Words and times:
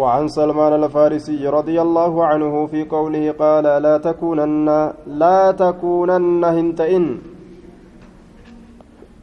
وعن 0.00 0.28
سلمان 0.28 0.72
الفارسي 0.82 1.48
رضي 1.58 1.76
الله 1.86 2.12
عنه 2.30 2.66
في 2.66 2.80
قوله 2.94 3.24
قال 3.42 3.64
لا 3.86 3.94
تكونن 3.98 4.68
لا 5.22 5.40
تكونن 5.62 6.44
هنتئن 6.56 7.04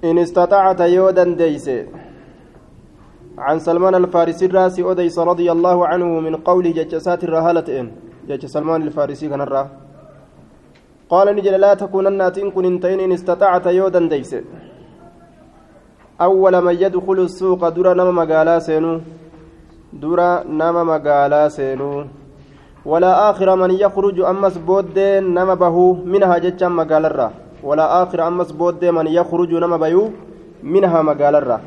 إن. 0.08 0.18
استطعت 0.18 0.80
يودا 0.98 1.26
ديس. 1.42 1.68
عن 3.38 3.58
سلمان 3.68 3.96
الفارسي 3.96 4.46
الراسي 4.46 4.82
أديس 4.92 5.18
رضي 5.32 5.48
الله 5.56 5.78
عنه 5.92 6.10
من 6.26 6.36
قوله 6.36 6.72
ججسات 6.78 7.22
الرهالة 7.24 7.68
إن. 7.80 7.88
جج 8.30 8.46
سلمان 8.56 8.82
الفارسي 8.88 9.26
كان 9.30 9.42
الراه 9.42 9.68
قال 11.12 11.28
نجل 11.36 11.56
لا 11.66 11.72
تكونن 11.74 12.22
تنكن 12.36 12.66
انتين 12.66 13.00
إن. 13.00 13.12
استطعت 13.12 13.66
يودا 13.80 14.02
ديس. 14.14 14.32
أول 16.22 16.54
من 16.66 16.76
يدخل 16.84 17.20
السوق 17.28 17.62
در 17.76 17.88
نما 17.94 18.12
مقالا 18.12 18.60
سينو. 18.60 18.94
نما 19.94 20.84
مقالا 20.84 21.50
سينو 21.50 22.06
ولا 22.86 23.30
آخر 23.30 23.56
من 23.56 23.72
يخرج 23.72 24.20
أمس 24.20 24.58
بود 24.58 25.00
نما 25.00 25.56
بهو 25.56 25.94
منها 25.94 26.38
جتشا 26.38 26.68
مقالا 26.68 27.08
الرا 27.08 27.32
ولا 27.64 28.04
آخر 28.04 28.28
أمس 28.28 28.52
بود 28.52 28.86
من 28.86 29.08
يخرج 29.08 29.52
نما 29.54 29.78
بيو 29.78 30.12
منها 30.64 31.02
مقالا 31.02 31.38
الرا 31.38 31.60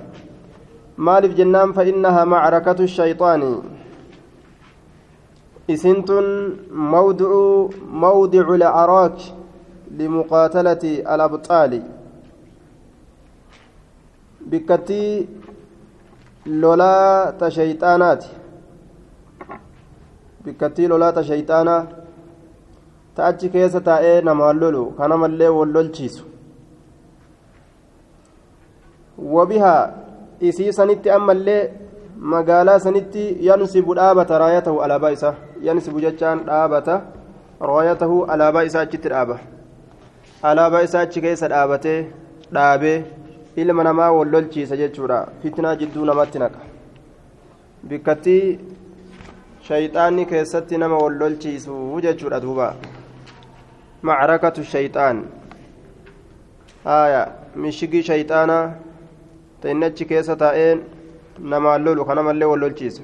مالف 0.99 1.35
جنان 1.35 1.73
فإنها 1.73 2.25
معركة 2.25 2.79
الشيطان 2.89 3.43
إسنتن 5.71 6.53
موضع 6.73 7.31
موضع 7.93 8.55
العراك 8.55 9.19
لمقاتلة 9.99 10.85
الأبطال 11.15 11.83
bikkattii 14.51 15.29
lolaa 16.47 17.33
ta 17.39 17.51
shayxaanaati 17.51 18.29
bikkattii 20.45 20.89
lolaa 20.89 21.13
ta 21.13 21.23
shayxaanaa 21.29 21.87
ta 23.15 23.27
achi 23.27 23.49
keessa 23.55 23.81
taa'ee 23.81 24.21
namaan 24.29 24.61
lolu 24.61 24.85
kanamallee 24.99 25.49
wal 25.49 25.73
lolchiisu. 25.77 26.25
Wabihaa 29.35 29.91
isii 30.41 30.73
sanitti 30.73 31.11
ammallee 31.11 31.63
magaalaa 32.35 32.79
sanitti 32.79 33.25
yansibu 33.47 33.95
dhaabata 33.95 34.39
raayatahu 34.39 34.83
alaabaa 34.83 35.11
isaa 35.17 35.35
yansibu 35.63 36.01
jechaan 36.01 36.45
dhaabata 36.47 37.01
raayatahu 37.61 38.25
alaabaa 38.25 38.63
isaa 38.69 38.81
achitti 38.89 39.09
dhaaba. 39.09 39.39
Alaabaa 40.43 40.81
isaa 40.89 41.01
achi 41.09 41.21
keessa 41.21 41.49
dhaabatee 41.49 41.99
dhaabee 42.55 42.99
ilma 43.57 43.85
namaa 43.85 44.11
wal 44.13 44.31
lolchiisa 44.35 44.77
jechuudha 44.77 45.19
fitnaa 45.43 45.77
jidduu 45.77 46.05
namatti 46.11 46.39
naqa 46.39 46.61
bikkattii 47.89 48.59
shayxaanni 49.69 50.27
keessatti 50.33 50.79
nama 50.79 50.99
wal 51.05 51.19
lolchiisu 51.23 52.01
jechuudha 52.07 52.41
duuba 52.41 52.75
macrakatu 54.03 54.65
shayxaan 54.75 55.25
haya 56.85 57.25
mishigii 57.57 58.03
shayxaanaa 58.11 58.63
ta 59.61 59.71
inni 59.75 59.91
achi 59.91 60.05
keessa 60.13 60.37
taa'ee 60.45 60.71
namaan 61.55 61.85
lolu 61.85 62.05
kanamallee 62.05 62.51
wal 62.55 62.61
lolchiisa 62.67 63.03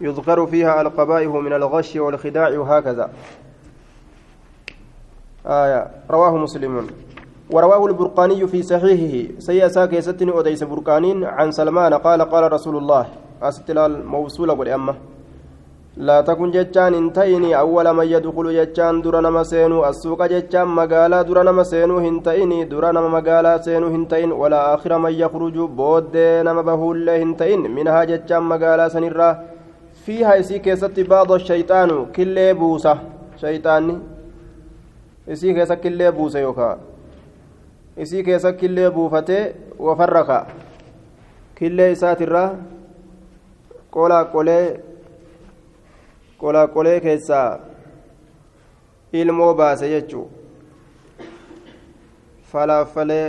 يذكر 0.00 0.46
فيها 0.46 0.80
القبائح 0.80 1.28
من 1.30 1.52
الغش 1.52 1.96
والخداع 1.96 2.58
وهكذا 2.58 3.10
آية 5.46 5.90
رواه 6.10 6.36
مسلم 6.36 6.86
ورواه 7.52 7.86
البرقاني 7.86 8.46
في 8.46 8.62
صحيحه. 8.62 9.38
سياسا 9.38 9.86
كيستني 9.86 10.32
أديس 10.38 10.64
برقانين. 10.64 11.24
عن 11.24 11.50
سلمان 11.52 11.94
قال 11.94 12.22
قال 12.22 12.52
رسول 12.52 12.76
الله. 12.76 13.06
أستلال 13.42 14.06
موصولة 14.06 14.52
والأمة 14.52 14.94
لا 15.96 16.20
تكن 16.20 16.50
جتان 16.50 16.94
انتيني 16.94 17.58
أول 17.58 17.92
من 17.92 18.06
يدخل 18.06 18.46
جتان 18.58 19.02
درنا 19.02 19.30
مسينو 19.30 19.88
السوق 19.88 20.26
جتان 20.26 20.68
مقالا 20.68 21.22
درنا 21.22 21.52
مسينو 21.52 21.98
هنتيني 21.98 22.64
درنا 22.64 23.00
مقالا 23.00 23.58
سينو. 23.58 23.86
هنتين 23.86 24.32
ولا 24.32 24.74
آخر 24.74 24.98
من 24.98 25.12
يخرج 25.12 25.56
بود 25.58 26.16
نما 26.46 26.62
بهول 26.62 27.08
هنتين 27.10 27.60
منها 27.70 28.04
جتان 28.04 28.42
مقالا 28.42 28.88
سنرا 28.88 29.28
فيها 30.04 30.34
يسي 30.34 30.58
كيست 30.58 31.00
بعض 31.00 31.32
الشيطان. 31.32 32.06
كل 32.16 32.54
بوسة. 32.54 32.98
شيطاني. 33.40 33.98
يسي 35.28 35.52
كيست 35.54 35.72
كل 35.72 36.12
بوسة 36.12 36.38
يوكا. 36.38 36.78
Isii 38.02 38.22
keessa 38.24 38.52
killee 38.52 38.90
buufatee 38.90 39.42
wafarra 39.86 40.22
ka'a 40.28 40.46
killee 41.58 41.88
isaatirraa 41.96 42.48
qolaaqolee 43.96 44.64
qolaaqolee 46.42 47.00
keessaa 47.06 47.48
ilmoo 49.22 49.50
baase 49.60 49.90
jechuu 49.94 50.24
falaaffalee 52.52 53.26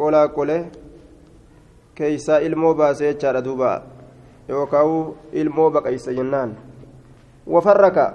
qolaaqolee 0.00 0.60
keeysaa 2.00 2.38
ilmoo 2.48 2.74
baase 2.80 3.12
jechaadha 3.12 3.44
duuba 3.50 3.76
yookaan 4.48 5.14
ilmoo 5.44 5.70
baqaysa 5.78 6.16
jennaan 6.18 6.56
wafarra 7.56 7.90
ka'a 8.00 8.12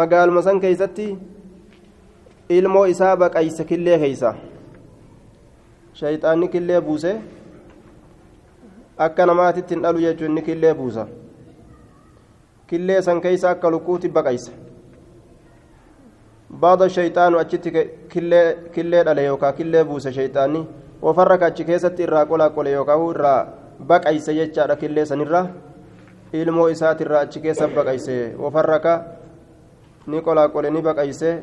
magaaluma 0.00 0.42
san 0.48 0.60
keeysatti 0.60 1.12
ilmoo 2.48 2.84
isaa 2.94 3.16
baqaysa 3.16 3.64
killee 3.64 3.98
keeysa. 3.98 4.34
Shayxaanni 6.00 6.48
killee 6.48 6.80
buuse. 6.80 7.12
Akka 8.98 9.26
namaatitti 9.26 9.74
hin 9.74 9.82
dhalu 9.82 10.00
jechuun 10.00 10.30
inni 10.30 10.42
killee 10.42 10.74
buusa. 10.74 11.06
Killee 12.66 13.02
san 13.02 13.20
keeysa 13.20 13.50
akka 13.50 13.70
lukkuutti 13.70 14.08
baqaysa. 14.08 14.52
Baada 16.60 16.88
shayxaanu 16.88 17.38
achitti 17.38 17.72
killee 18.74 19.04
dhale 19.04 19.24
yookaan 19.24 19.54
killee 19.54 19.84
buuse 19.84 20.12
shayxaanni 20.12 20.66
ofarra 21.02 21.38
achi 21.46 21.64
keessatti 21.64 22.02
irraa 22.02 22.26
qolaa 22.26 22.50
qole 22.50 22.70
yookaan 22.72 23.08
irraa 23.10 23.46
baqayse 23.88 24.34
jechaadha 24.34 24.76
killee 24.76 25.04
sanirraa 25.06 25.46
ilmoo 26.32 26.68
isaatirraa 26.68 27.20
achi 27.26 27.40
keessa 27.40 27.68
baqayse 27.68 28.36
ofarra 28.38 28.78
ka 28.80 28.94
ni 30.06 30.20
qolaa 30.20 30.48
qole 30.48 30.70
ni 30.70 30.82
baqayse 30.82 31.42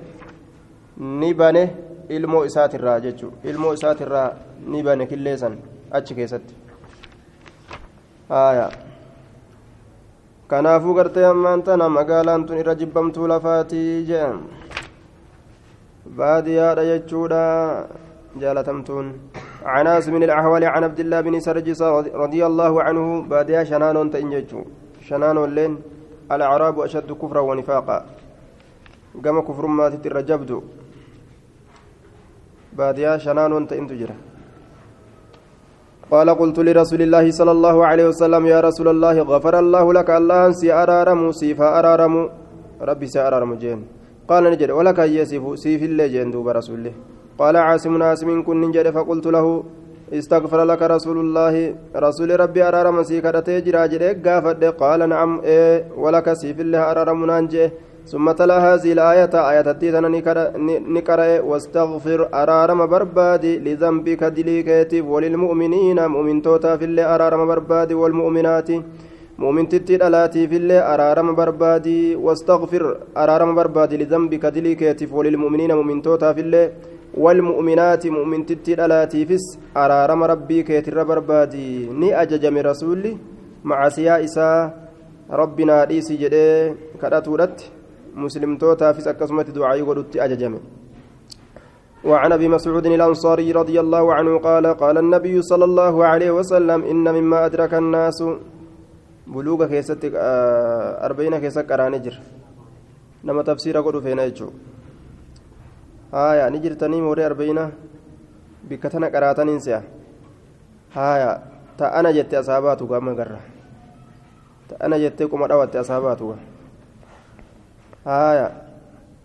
ni 0.98 1.34
bane. 1.34 1.89
Ilmoo 2.18 2.44
isaatirraa 2.50 3.00
jechuun 3.06 3.34
ilmoo 3.44 3.74
isaatirraa 3.78 4.28
ni 4.74 4.84
bane 4.84 5.06
killeessan 5.12 5.58
achi 6.00 6.16
keessatti 6.20 6.54
kanaafuu 10.48 10.94
gartee 11.00 11.26
ammaan 11.32 11.64
tana 11.64 11.90
magaalaan 11.98 12.46
tun 12.46 12.62
irra 12.62 12.76
jibbamtuu 12.82 13.28
lafaatii 13.34 14.06
jedhan 14.10 14.40
baadiyyaadha 16.22 16.90
jechuudha 16.92 17.44
jaalatamtuun 18.44 19.14
عن 19.66 19.88
عاصم 19.88 20.16
الأحوال 20.16 20.64
عن 20.64 20.84
عبد 20.84 21.00
الله 21.00 21.20
بن 21.22 21.36
سرجس 21.40 21.82
رضي 22.24 22.42
الله 22.46 22.84
عنه 22.84 23.22
باديا 23.32 23.64
شنان 23.64 23.98
تنجج 24.12 24.52
شنان 25.08 25.38
لين 25.56 25.74
الأعراب 26.32 26.80
أشد 26.80 27.12
كفرا 27.12 27.40
ونفاقا 27.40 27.98
قام 29.24 29.38
كفر 29.48 29.66
ما 29.68 29.90
تترجبدو 29.90 30.60
baadiyaa 32.82 33.20
shanaan 33.26 33.54
wanta 33.58 33.76
intu 33.82 33.96
jira. 34.02 34.16
قال 36.14 36.30
قلت 36.42 36.58
لرسول 36.68 37.02
الله 37.06 37.26
صلى 37.40 37.52
الله 37.58 37.78
عليه 37.90 38.06
وسلم 38.12 38.44
يا 38.54 38.60
رسول 38.68 38.88
الله 38.94 39.16
غفر 39.32 39.56
الله 39.64 39.86
لك 39.98 40.10
الله 40.20 40.44
سي 40.60 40.70
أرارم 40.74 41.22
سيفا 41.42 41.68
أرارم 41.80 42.14
ربي 42.90 43.08
سي 43.14 43.20
أرارم 43.28 43.52
جين 43.62 43.80
قال 44.30 44.44
نجد 44.52 44.72
ولك 44.80 45.00
يسيف 45.18 45.44
سيف 45.64 45.82
الله 45.90 46.06
جين 46.14 46.28
دوب 46.34 46.48
رسول 46.60 46.76
الله 46.80 46.94
قال 47.40 47.56
عاصم 47.68 47.94
عاصم 48.04 48.30
كن 48.48 48.58
نجد 48.62 48.88
فقلت 48.96 49.26
له 49.36 49.46
استغفر 50.20 50.60
لك 50.72 50.82
رسول 50.96 51.18
الله 51.26 51.54
رسول 52.06 52.30
ربي 52.44 52.62
أرارم 52.70 52.98
سيكا 53.10 53.40
تجرى 53.48 53.82
جريك 53.92 54.28
قال 54.82 55.00
نعم 55.14 55.32
إيه 55.52 55.76
ولك 56.04 56.28
سيف 56.42 56.58
الله 56.66 56.82
أرارم 56.92 57.20
نانجه 57.30 57.66
ثم 58.12 58.32
تلا 58.32 58.58
هذه 58.68 58.92
الآية 58.98 59.34
آية 59.50 59.62
تتيتنا 59.62 60.10
نقرأ 60.98 61.30
واستغفر 61.50 62.20
أرارم 62.42 62.80
بربادي 62.94 63.54
لذنبك 63.66 64.22
دليكيتف 64.24 65.06
وللمؤمنين 65.14 66.00
مؤمن 66.14 66.42
توتا 66.42 66.78
في 66.78 66.86
الله 66.86 67.16
أرارم 67.16 67.42
بربادي 67.50 67.94
والمؤمنات 68.02 68.70
مؤمن 69.42 69.70
تتير 69.70 70.08
ألاتي 70.08 70.48
في 70.48 70.58
الله 70.62 70.80
أرارم 70.94 71.28
بربادي 71.40 72.16
واستغفر 72.16 72.84
أرارم 73.18 73.56
بربادي 73.56 73.96
لذنبك 74.02 74.46
دليكيتف 74.46 75.14
وللمؤمنين 75.14 75.72
مؤمن 75.80 76.02
توتا 76.02 76.34
في 76.34 76.42
الله 76.42 76.66
والمؤمنات 77.24 78.04
مؤمن 78.08 78.46
تتير 78.46 78.86
ألاتي 78.86 79.26
فس 79.30 79.46
أرارم 79.78 80.24
ربي 80.24 80.64
كيتر 80.68 81.04
بربادي 81.04 81.70
ني 82.00 82.10
أججم 82.22 82.58
رسولي 82.58 83.18
مع 83.70 83.80
سيائسا 83.90 84.50
ربنا 85.42 85.76
ديسي 85.90 86.16
جدي 86.22 86.74
كراتورت. 87.02 87.79
مسلمتوتافis 88.16 89.08
akkasumatti 89.08 89.52
ducaayii 89.52 89.86
godhutti 89.86 90.22
ajajame 90.22 90.60
وعن 92.04 92.32
ابي 92.32 92.48
مسعود 92.48 92.86
الانصاري 92.86 93.52
رضي 93.52 93.80
الله 93.80 94.14
عنه 94.14 94.40
قال 94.40 94.66
قال 94.68 94.98
النبي 94.98 95.42
صلى 95.42 95.66
الله 95.66 96.06
عليه 96.06 96.32
وسلم 96.32 96.84
ان 96.88 97.04
مما 97.04 97.46
ادرك 97.46 97.74
الناس 97.74 98.24
keessa 101.40 101.64
qaraanii 101.64 102.00
jira 102.00 102.18
nama 103.24 103.44
tafsiira 103.44 103.82
godhu 103.82 104.02
feena 104.02 104.26
jechuudha 104.26 104.58
haaya 106.12 106.50
ni 106.50 106.60
jirtanii 106.60 107.02
mooree 107.02 107.26
arba'iina 107.26 107.70
bikka 108.70 108.90
tana 108.90 109.12
qaraataniin 109.14 109.62
se'a 109.62 109.82
haaya 110.96 111.42
ta'ana 111.78 112.14
jette 112.14 112.38
asaabaatu 112.42 112.88
gama 112.88 113.14
garra 113.14 113.40
ta'ana 114.70 114.98
jettee 114.98 115.28
quma 115.28 115.48
dhawatte 115.48 115.78
asaabaatu 115.78 116.34
haaya 118.06 118.52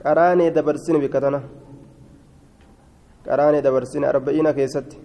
qaraanee 0.03 0.50
dabarsine 0.50 0.99
bikka 1.00 1.21
tana 1.21 1.41
qaraanee 3.25 3.62
dabarsine 3.62 4.06
arba'iina 4.06 4.53
keessatti. 4.53 4.97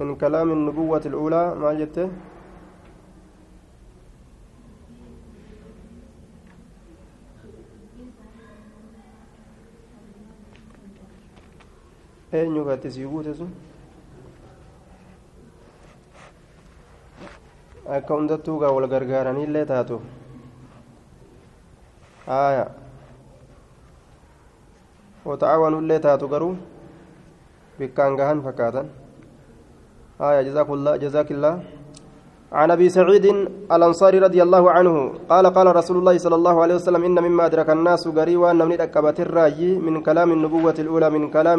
من 0.00 0.16
كلام 0.16 0.48
النبوة 0.52 1.02
الأولى 1.06 1.54
ما 1.54 1.72
جته 1.80 2.08
eenyu 12.32 12.64
gatti 12.64 12.90
sii 12.90 13.04
guute 13.12 13.32
sun 13.38 13.50
akka 17.96 18.14
hundattuu 18.14 18.56
gaa 18.62 18.72
wal 18.76 18.86
gargaaraniillee 18.92 19.64
taatu 19.72 19.98
haya 22.26 22.64
wata'aawanullee 25.28 26.00
taatu 26.08 26.28
garuu 26.34 26.54
bikkaan 27.78 28.16
gahan 28.20 28.40
fakkaatan 28.48 28.88
آية 30.22 30.42
جزاك 30.48 30.68
الله 30.70 30.92
جزاك 30.96 31.28
الله. 31.34 31.54
عن 32.52 32.70
أبي 32.70 32.88
سعيد 32.88 33.26
الأنصاري 33.74 34.18
رضي 34.18 34.40
الله 34.42 34.64
عنه 34.70 34.94
قال 35.32 35.46
قال 35.56 35.66
رسول 35.76 35.96
الله 35.98 36.14
صلى 36.18 36.36
الله 36.40 36.56
عليه 36.62 36.74
وسلم 36.78 37.02
إن 37.04 37.18
مما 37.26 37.46
أدرك 37.46 37.70
الناس 37.70 38.06
غريوا 38.06 38.50
ان 38.50 38.60
من 38.68 38.78
أكبت 38.80 39.18
الرأي 39.20 39.82
من 39.86 39.94
كلام 40.06 40.28
النبوة 40.32 40.76
الأولى 40.78 41.08
من 41.10 41.22
كلام 41.30 41.58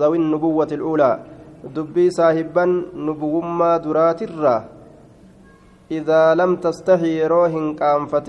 ذوي 0.00 0.16
النبوة 0.22 0.70
الأولى. 0.72 1.10
دبي 1.76 2.10
صاحبا 2.10 2.64
نبوما 2.94 3.76
درات 3.76 4.22
الرأ. 4.22 4.58
إذا 5.90 6.34
لم 6.34 6.50
تستحي 6.56 7.26
روح 7.26 7.52
كانفة 7.80 8.28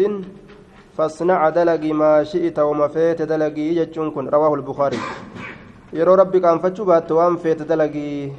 فاصنع 0.95 1.49
دلقي 1.49 1.91
ما 1.93 2.23
شئت 2.23 2.57
وما 2.59 2.87
فيت 2.87 3.21
دلقي 3.21 3.67
يجون 3.79 4.29
رواه 4.35 4.53
البخاري. 4.55 5.01
يرو 5.93 6.13
ربي 6.13 6.39
كانفتشو 6.39 6.83
بات 6.89 7.11
وان 7.11 7.35
فيت 7.35 7.61
دلقي. 7.61 8.31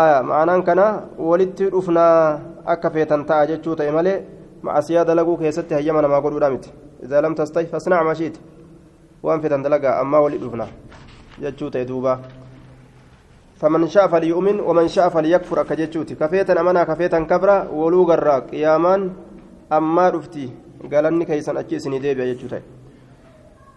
Aya 0.00 0.22
ma'anaan 0.28 0.62
kana 0.68 0.86
walitti 1.18 1.70
dhufnaa 1.70 2.40
akka 2.74 2.90
feetan 2.90 3.22
ta'a 3.28 3.46
jechuu 3.50 3.76
ta'e 3.78 3.90
malee 3.96 4.18
macasiyaa 4.66 5.04
dalaguu 5.10 5.36
keessatti 5.42 5.74
hayyama 5.78 6.02
namaa 6.02 6.20
godhuudha 6.24 6.50
miti 6.54 6.72
idaa 7.04 7.20
lam 7.26 7.34
tastahi 7.40 7.70
fasnac 7.74 8.02
mashiit 8.08 8.40
waan 9.22 9.42
feetan 9.44 9.62
dalagaa 9.66 10.00
ammaa 10.02 10.24
wali 10.26 10.40
dhufna 10.46 10.66
jechuu 11.44 11.70
ta'e 11.70 11.84
duuba 11.92 12.18
فمن 13.64 13.88
شاء 13.88 14.08
فليؤمن 14.12 14.60
ومن 14.60 14.88
شاء 14.88 15.08
فليكفر 15.08 15.60
أكجتشوتي 15.60 16.14
كفيتا 16.14 16.60
أمنا 16.60 16.84
كفيتا 16.84 17.18
كبرا 17.30 17.70
ولو 17.72 18.02
غرا 18.02 18.38
قياما 18.50 18.94
أما 19.72 20.08
رفتي 20.10 20.46
قال 20.92 21.06
أني 21.06 21.24
كيسان 21.24 21.56
أتشيسني 21.56 21.98
ديبي 21.98 22.22
أجتشوتي 22.34 22.60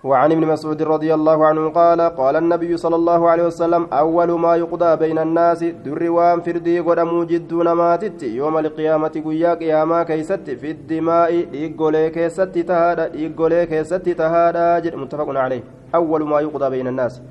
وعن 0.07 0.31
ابن 0.31 0.43
مسعود 0.47 0.81
رضي 0.83 1.13
الله 1.13 1.45
عنه 1.45 1.63
قال 1.69 2.01
قال 2.01 2.35
النبي 2.35 2.77
صلى 2.77 2.95
الله 2.95 3.29
عليه 3.29 3.45
وسلم 3.45 3.83
أول 4.03 4.29
ما 4.39 4.55
يقضى 4.55 4.91
بين 5.03 5.17
الناس 5.27 5.63
در 5.85 6.01
وان 6.15 6.39
فردي 6.45 6.79
قدموا 6.79 7.23
جدون 7.31 7.71
ماتت 7.71 8.23
يوم 8.23 8.55
القيامة 8.57 9.15
قيا 9.25 9.51
قياما 9.61 10.03
كيست 10.03 10.47
في 10.61 10.71
الدماء 10.71 11.31
إيقولي 11.53 12.09
كيست 12.09 12.55
تهادا 12.69 13.05
إيقولي 13.13 13.65
كيست 13.65 14.09
تهادا 14.19 14.79
جد 14.79 14.95
متفق 14.95 15.29
عليه. 15.43 15.63
أول 15.95 16.21
ما 16.31 16.39
يقضى 16.45 16.69
بين 16.69 16.87
الناس 16.87 17.21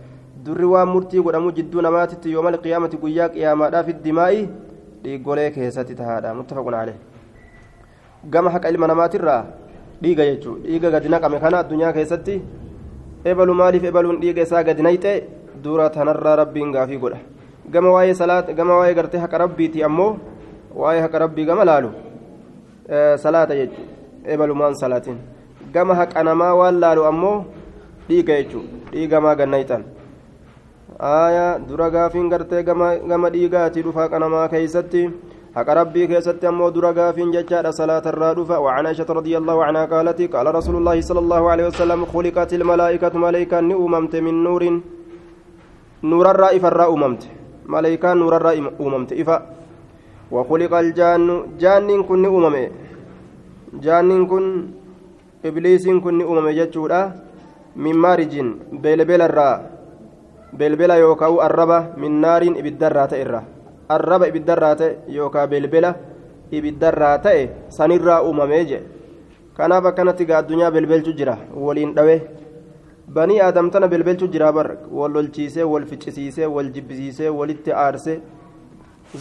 در 0.45 0.65
وان 0.65 0.89
مرتي 0.89 1.19
قدموا 1.19 1.51
جدون 1.51 1.87
ماتت 1.89 2.27
يوم 2.27 2.49
القيامة 2.49 2.93
قيا 3.03 3.27
قياما 3.27 3.83
في 3.83 3.91
الدماء 3.91 4.33
إيقولي 5.07 5.51
كيست 5.51 5.89
تهادا 6.01 6.33
متفق 6.33 6.67
عليه. 6.81 6.99
قام 8.33 8.49
حق 8.49 8.67
علم 8.67 8.85
نماترا 8.85 9.37
dhiiga 10.03 10.25
jechuudha 10.29 10.69
dhiiga 10.69 10.91
gadi 10.91 11.09
naqame 11.09 11.39
kana 11.41 11.59
addunyaa 11.63 11.93
keessatti 11.97 12.35
ebalu 13.31 13.53
maaliif 13.61 13.85
ebaluun 13.91 14.21
dhiiga 14.23 14.43
isaa 14.47 14.63
gadi 14.69 14.83
nayxe 14.87 15.13
dura 15.65 15.87
tanarraa 15.97 16.37
rabbiin 16.43 16.73
gaafii 16.77 16.99
godha 17.05 17.19
gama 17.75 17.91
waa'ee 17.97 18.15
salaat 18.23 18.47
gama 18.59 18.75
waa'ee 18.81 18.95
gartee 18.99 19.21
haqa 19.25 19.39
rabbiiti 19.45 19.83
ammoo 19.89 20.11
waa'ee 20.83 21.01
haqa 21.05 21.19
rabbii 21.25 21.47
gama 21.51 21.65
laalu 21.71 21.91
salaata 23.25 23.55
jechuudha 23.61 24.33
ebalumaan 24.35 24.75
salaatiin 24.83 25.19
gama 25.75 25.95
haqa 26.01 26.23
namaa 26.29 26.55
waan 26.61 26.81
laalu 26.85 27.03
ammoo 27.11 27.37
dhiiga 28.09 28.35
jechuudha 28.41 28.93
dhiiga 28.93 29.21
maa 29.27 29.35
gannayxan 29.41 29.83
aayaa 31.13 31.59
dura 31.69 31.91
gaafiin 31.97 32.29
gartee 32.35 32.63
gama 32.69 33.29
dhiigaati 33.37 33.83
dhufa 33.87 34.01
haqa 34.07 34.19
namaa 34.25 34.49
keeysatti 34.55 35.03
حق 35.57 35.69
ربي 35.81 36.03
كيست 36.07 36.45
أمو 36.45 36.69
درقا 36.69 37.13
في 37.17 37.23
ججارة 37.35 37.71
صلاة 37.81 38.05
الرادفة 38.13 38.57
وعن 38.65 38.85
عائشة 38.87 39.09
رضي 39.19 39.35
الله 39.41 39.57
عنها 39.67 39.85
قالت 39.93 40.21
قال 40.35 40.47
رسول 40.59 40.77
الله 40.81 40.97
صلى 41.09 41.21
الله 41.25 41.43
عليه 41.53 41.67
وسلم 41.71 42.01
خلقت 42.13 42.51
الملائكة 42.61 43.15
ملائكة 43.27 43.59
أممت 43.59 44.15
من 44.27 44.35
نور 44.45 44.63
نور 46.13 46.27
الرائف 46.35 46.63
الراء 46.73 46.91
أممت 46.95 47.23
ملائكة 47.75 48.09
نور 48.23 48.33
الراء 48.37 48.57
أممت 48.85 49.11
إفا 49.21 49.37
وخلق 50.35 50.73
الجان 50.85 51.23
جان 51.63 51.89
كن 52.09 52.25
أمم 52.37 52.57
جان 53.85 54.09
كن 54.31 54.45
إبليس 55.49 55.85
كن 56.05 56.19
أمم 56.31 56.47
ججورة 56.59 57.01
من 57.85 57.95
مارج 58.05 58.35
بلبل 58.85 59.21
الراء 59.29 59.59
بلبل 60.59 60.91
يوكاو 60.91 61.35
الربا 61.47 61.79
من 61.97 62.13
نار 62.25 62.43
إبدرات 62.61 63.13
إرّا 63.25 63.56
arraba 63.89 64.29
ibiddarraa 64.29 64.75
ta'e 64.77 64.97
yookaan 65.17 65.51
belbela 65.51 65.95
ibiddarraa 66.51 67.19
ta'e 67.19 67.49
sanirraa 67.79 68.23
uumamee 68.23 68.65
je 68.71 68.81
kanaaf 69.57 69.87
akkanatti 69.91 70.33
addunyaa 70.39 70.71
belbelchu 70.71 71.13
jira 71.21 71.37
waliin 71.67 71.95
dhawe 71.95 72.17
banii 73.19 73.41
aadam 73.41 73.71
tana 73.71 73.89
belbelchu 73.89 74.29
jira 74.29 74.53
bar 74.53 74.69
wal 74.91 75.13
lolchiisee 75.13 75.63
wal 75.73 75.87
ficcisiisee 75.87 76.47
wal 76.47 76.71
jibbisiisee 76.75 77.29
walitti 77.29 77.73
aarsee 77.73 78.19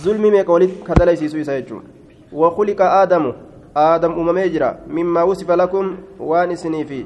zulmi 0.04 0.32
meeqa 0.32 0.54
walitti 0.54 0.84
kadalaysiisuu 0.84 1.40
isa 1.40 1.60
jechuun 1.60 1.84
wakuliqa 2.32 2.92
aadamu 3.02 3.34
aadam 3.86 4.18
uumamee 4.18 4.50
jira 4.50 4.76
mimmaa 4.88 5.26
wusifa 5.26 5.56
lakum 5.56 5.96
waan 6.20 6.52
isiniifi 6.52 7.06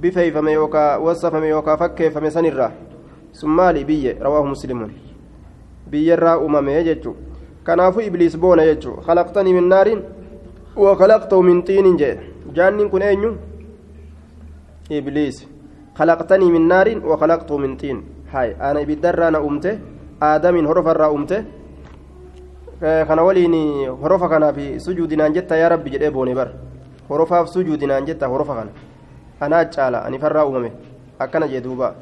bifeeyfame 0.00 0.52
yookaan 0.52 1.02
wasafame 1.02 1.48
yookaan 1.48 1.78
fakkeeffame 1.78 2.30
sanirraa 2.30 2.70
sun 3.32 3.50
maali 3.50 3.84
biyye 3.84 4.16
rawaahu 4.20 4.46
muslimuun 4.54 5.07
biyyarraa 5.90 6.38
uumamee 6.38 6.84
jechuun 6.84 7.16
kanaafuu 7.64 8.00
ibliis 8.00 8.38
boona 8.38 8.64
jechuun 8.70 9.02
khalaqtanii 9.06 9.54
min 9.58 9.68
naariin 9.68 10.02
wakhalaqtahu 10.76 11.42
min 11.42 11.62
xiinin 11.62 11.98
jee 11.98 12.14
jaanniin 12.54 12.90
kun 12.90 13.02
eenyu 13.02 13.36
ibliis 14.90 15.46
khalaqtanii 15.98 16.50
min 16.56 16.68
naariin 16.68 17.02
wakhalaqtahu 17.12 17.58
min 17.58 17.76
xiin 17.80 18.02
hay 18.32 18.56
ana 18.60 18.80
ibiddarraa 18.80 19.30
na 19.30 19.40
uumte 19.40 19.78
aadamiin 20.20 20.66
horofarraa 20.66 21.10
uumte 21.10 21.44
kana 22.80 23.22
waliin 23.22 23.54
horofa 24.02 24.28
kanaaf 24.28 24.56
sujuudinaan 24.78 25.34
jetta 25.34 25.56
yaa 25.56 25.68
rabbi 25.68 25.90
jedhee 25.90 26.10
boone 26.10 26.34
bar 26.34 26.48
horofaaf 27.08 27.48
sujuudinaan 27.48 28.06
jetta 28.06 28.28
horofa 28.28 28.54
kana 28.54 28.70
anaa 29.40 29.64
caala 29.64 30.04
ani 30.04 30.18
farraa 30.18 30.44
uumame 30.46 30.72
akkana 31.18 31.48
jee 31.48 31.60
duuba 31.60 31.94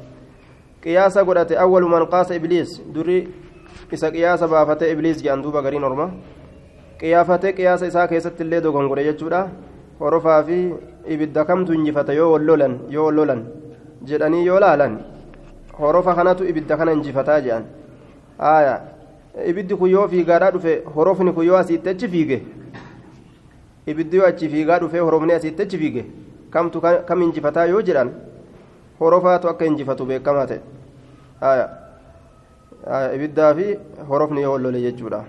qiyaasa 0.81 1.23
godhate 1.23 1.57
awwalu 1.57 2.07
qaasa 2.07 2.35
ibliis 2.35 2.81
durii 2.93 3.27
isa 3.91 4.11
qiyaasa 4.11 4.47
baafatee 4.47 4.91
ibliis 4.91 5.21
jedhan 5.23 5.41
duuba 5.43 5.61
gariin 5.61 5.83
orma. 5.83 6.09
Qiyaafatee 6.99 7.53
qiyaasa 7.53 7.87
isaa 7.87 8.07
keessatti 8.07 8.43
illee 8.43 8.61
dogongore 8.63 9.03
jechuudha. 9.03 9.47
Horofaa 9.99 10.43
fi 10.43 10.73
ibidda 11.07 11.45
kamtu 11.45 11.73
injifata 11.73 12.13
yoo 12.13 12.31
wallolan 12.33 12.79
yoo 12.89 13.05
wallolan 13.05 13.45
jedhanii 14.05 14.45
yoo 14.45 14.59
laalan 14.59 14.99
horofa 15.79 16.15
kanatu 16.15 16.43
ibidda 16.43 16.77
kana 16.77 16.91
injifataa 16.91 17.39
jedhan. 17.41 17.63
Haaya 18.37 18.81
ibiddi 19.45 19.75
kun 19.75 19.89
yoo 19.89 20.07
fiigaadhaa 20.07 20.51
dhufe 20.51 20.81
horofni 20.95 21.33
kun 21.33 21.45
yoo 21.45 21.57
asiitti 21.57 21.89
achi 21.89 22.07
fiige 22.07 22.41
ibiddi 23.87 24.17
yoo 24.17 24.25
achi 24.27 24.49
fiigaa 24.49 24.79
dhufe 24.79 24.99
horofni 24.99 25.33
asiitti 25.33 25.61
achi 25.61 25.77
fiige 25.77 26.05
kamtu 26.49 26.81
kam 26.81 27.21
injifataa 27.21 27.65
yoo 27.65 27.81
jedhan 27.81 28.09
horofaatu 28.99 29.49
akka 29.49 29.65
injifatu 29.65 30.05
beekamaa 30.05 30.45
ta'e 30.47 30.61
ibiddaa 33.15 33.53
fi 33.55 33.65
horofni 34.09 34.41
yoo 34.41 34.57
lole 34.57 34.79
jechuudha. 34.81 35.23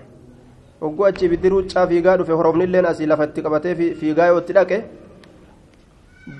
Hogguu 0.81 1.05
achi 1.05 1.25
ibiddi 1.25 1.49
ruuccaa 1.49 1.87
fiigaa 1.87 2.17
dhufe 2.17 2.31
horofnilleen 2.39 2.85
asii 2.85 3.05
lafatti 3.11 3.41
qabatee 3.41 3.75
fiigaa 3.99 4.27
yoo 4.31 4.39
itti 4.39 4.53
dhaqe 4.53 4.77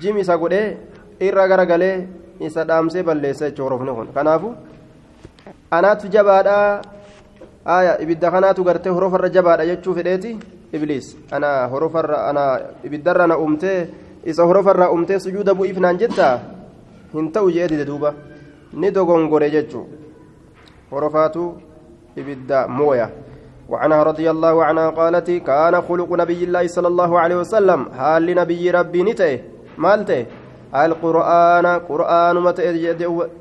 jim 0.00 0.16
isa 0.18 0.36
godhee 0.38 0.76
irra 1.20 1.48
garagalee 1.48 2.06
isa 2.40 2.64
dhaamsee 2.64 3.02
balleessa 3.02 3.50
jechuudha 3.50 3.74
horofni 3.74 3.92
kun. 3.96 4.08
Kanaafu 4.14 4.54
anaatu 5.70 6.08
jabaadhaa 6.08 6.82
aya 7.64 8.00
ibidda 8.00 8.30
kanaatu 8.30 8.64
gartee 8.64 8.90
horofarra 8.92 9.28
jabaadha 9.28 9.66
jechuu 9.66 9.94
fedheeti? 9.94 10.38
Ibliis. 10.72 11.16
Ana 11.30 11.66
horofarra 11.68 12.28
ana 12.30 12.44
ibiddarra 12.84 13.26
na 13.26 13.36
umtee 13.38 13.88
isa 14.24 14.42
horofarraa 14.44 14.90
umtee 14.90 15.18
sujuuda 15.18 15.54
bu'iif 15.54 15.78
naan 15.78 15.98
jettaa? 15.98 16.34
Hin 17.12 17.32
ta'u 17.32 17.50
jee 17.50 17.68
dide 17.68 17.84
duuba. 17.84 18.14
Ni 18.72 18.90
dogongore 18.90 19.50
jechuu 19.50 19.99
horofaatu 20.90 21.54
ibidda 22.16 22.68
mooya 22.68 23.08
وعنها 23.70 24.02
رضي 24.02 24.30
الله 24.30 24.64
عنها 24.64 24.90
قالت 24.90 25.30
كان 25.30 25.80
خلق 25.80 26.10
نبي 26.12 26.44
الله 26.44 26.66
صلى 26.66 26.88
الله 26.88 27.20
عليه 27.20 27.36
وسلم. 27.36 27.80
هال 27.94 28.26
نبي 28.26 28.70
ربي 28.70 29.02
نته؟ 29.02 29.40
مالته 29.78 30.26
القرآن 30.74 31.66
قرآن 31.66 32.36
متى 32.42 32.66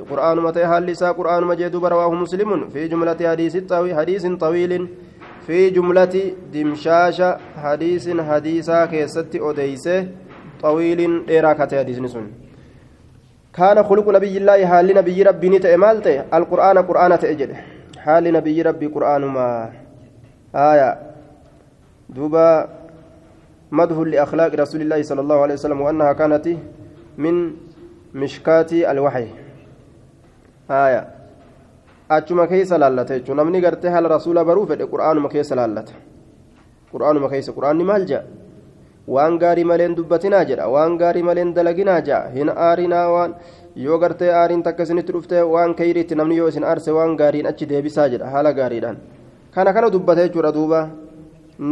قرآن 0.09 0.37
متى 0.37 0.63
هل 0.63 0.85
لسا 0.85 1.11
قرآن 1.11 1.43
مجد 1.43 1.75
رواه 1.75 2.13
مسلم؟ 2.13 2.69
في 2.69 2.87
جملة 2.87 3.17
حديث 3.17 3.57
طويل 3.57 3.95
حديث 3.95 4.23
طويل. 4.37 4.87
في 5.47 5.69
جملة 5.69 6.15
دمشاش 6.53 7.21
حديث 7.57 8.05
حديثا 8.29 8.85
كيست 8.85 9.33
أديسه 9.35 10.07
طويل. 10.61 11.01
إيراكة 11.29 11.71
حديث 11.79 11.97
سن 12.13 12.25
كان 13.53 13.83
خلق 13.83 14.09
نبي 14.09 14.37
الله 14.37 14.65
حال 14.65 14.95
نبي 14.95 15.23
ربي 15.23 15.49
نتأ 15.49 15.75
مالته 15.75 16.37
القرآن 16.37 16.77
قرآن 16.77 17.19
تأجل 17.19 17.55
حال 17.97 18.33
نبي 18.33 18.61
ربي 18.61 18.85
قرآن 18.87 19.21
ما. 19.25 19.71
آية. 20.55 20.99
دوبا 22.09 22.69
مدح 23.71 23.97
لأخلاق 23.97 24.55
رسول 24.55 24.81
الله 24.81 25.01
صلى 25.01 25.21
الله 25.21 25.41
عليه 25.41 25.53
وسلم 25.53 25.81
وأنها 25.81 26.13
كانت 26.13 26.47
من 27.17 27.51
مشكات 28.13 28.73
الوحي. 28.73 29.27
آية. 30.71 31.07
أجمع 32.11 32.45
كيس 32.45 32.73
لالته 32.73 33.33
نمني 33.33 33.65
قرته 33.65 33.99
هل 33.99 34.11
رسول 34.11 34.45
بروفة 34.45 34.85
قرآن 34.85 35.17
ما 35.17 35.29
كيس 35.29 35.53
لالته 35.53 35.93
قرآن 36.93 37.15
ما 37.17 37.27
كيس. 37.27 37.49
قرآن 37.49 37.75
مال 37.75 38.05
جاء 38.05 38.25
waan 39.15 39.37
gaarii 39.43 39.67
maleen 39.71 39.95
dubbatinaa 39.97 40.43
jedha 40.49 40.67
waan 40.75 40.97
gaarii 41.01 41.23
maleen 41.29 41.53
dalaginaa 41.57 42.01
jedha 42.07 42.21
hin 42.35 42.51
aarinaa 42.67 43.05
waan 43.15 43.35
yoo 43.85 43.99
gartee 44.03 44.31
aariin 44.41 44.63
takka 44.67 44.83
isinitti 44.87 45.15
dhufte 45.15 45.41
waan 45.53 45.75
kayriitti 45.79 46.19
namni 46.21 46.37
yoo 46.41 46.49
isin 46.53 46.67
aarse 46.71 46.91
waan 46.97 47.15
gaariin 47.21 47.49
achi 47.51 47.69
deebisaa 47.71 48.09
jedha 48.13 48.29
haala 48.35 48.53
gaariidhaan 48.59 48.97
kana 49.55 49.73
kana 49.73 49.89
dubbate 49.95 50.21
jechuudha 50.27 50.53
duuba 50.59 50.81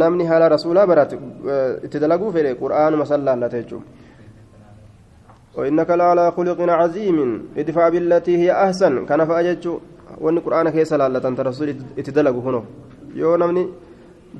namni 0.01 0.25
haala 0.32 0.50
rasuulaa 0.56 0.88
barate 0.94 1.20
itti 1.86 2.03
dalaguu 2.06 2.32
fedhe 2.38 2.58
qur'aanuma 2.63 3.10
san 3.13 3.25
laallate 3.29 3.63
jechuudha 3.63 4.06
وإنك 5.58 5.89
لعلى 5.89 6.32
خلق 6.38 6.60
عظيم 6.82 7.17
ادفع 7.58 7.89
بالتي 7.89 8.34
هي 8.38 8.50
أحسن 8.51 9.06
كان 9.10 9.25
فأجج 9.25 9.65
وأن 10.22 10.38
القرآن 10.38 10.70
كيس 10.70 10.94
لالة 10.94 11.27
أنت 11.27 11.39
رسول 11.50 11.70
اتدلق 12.00 12.36
هنا 12.46 12.62
يو 13.22 13.36
نمني 13.41 13.63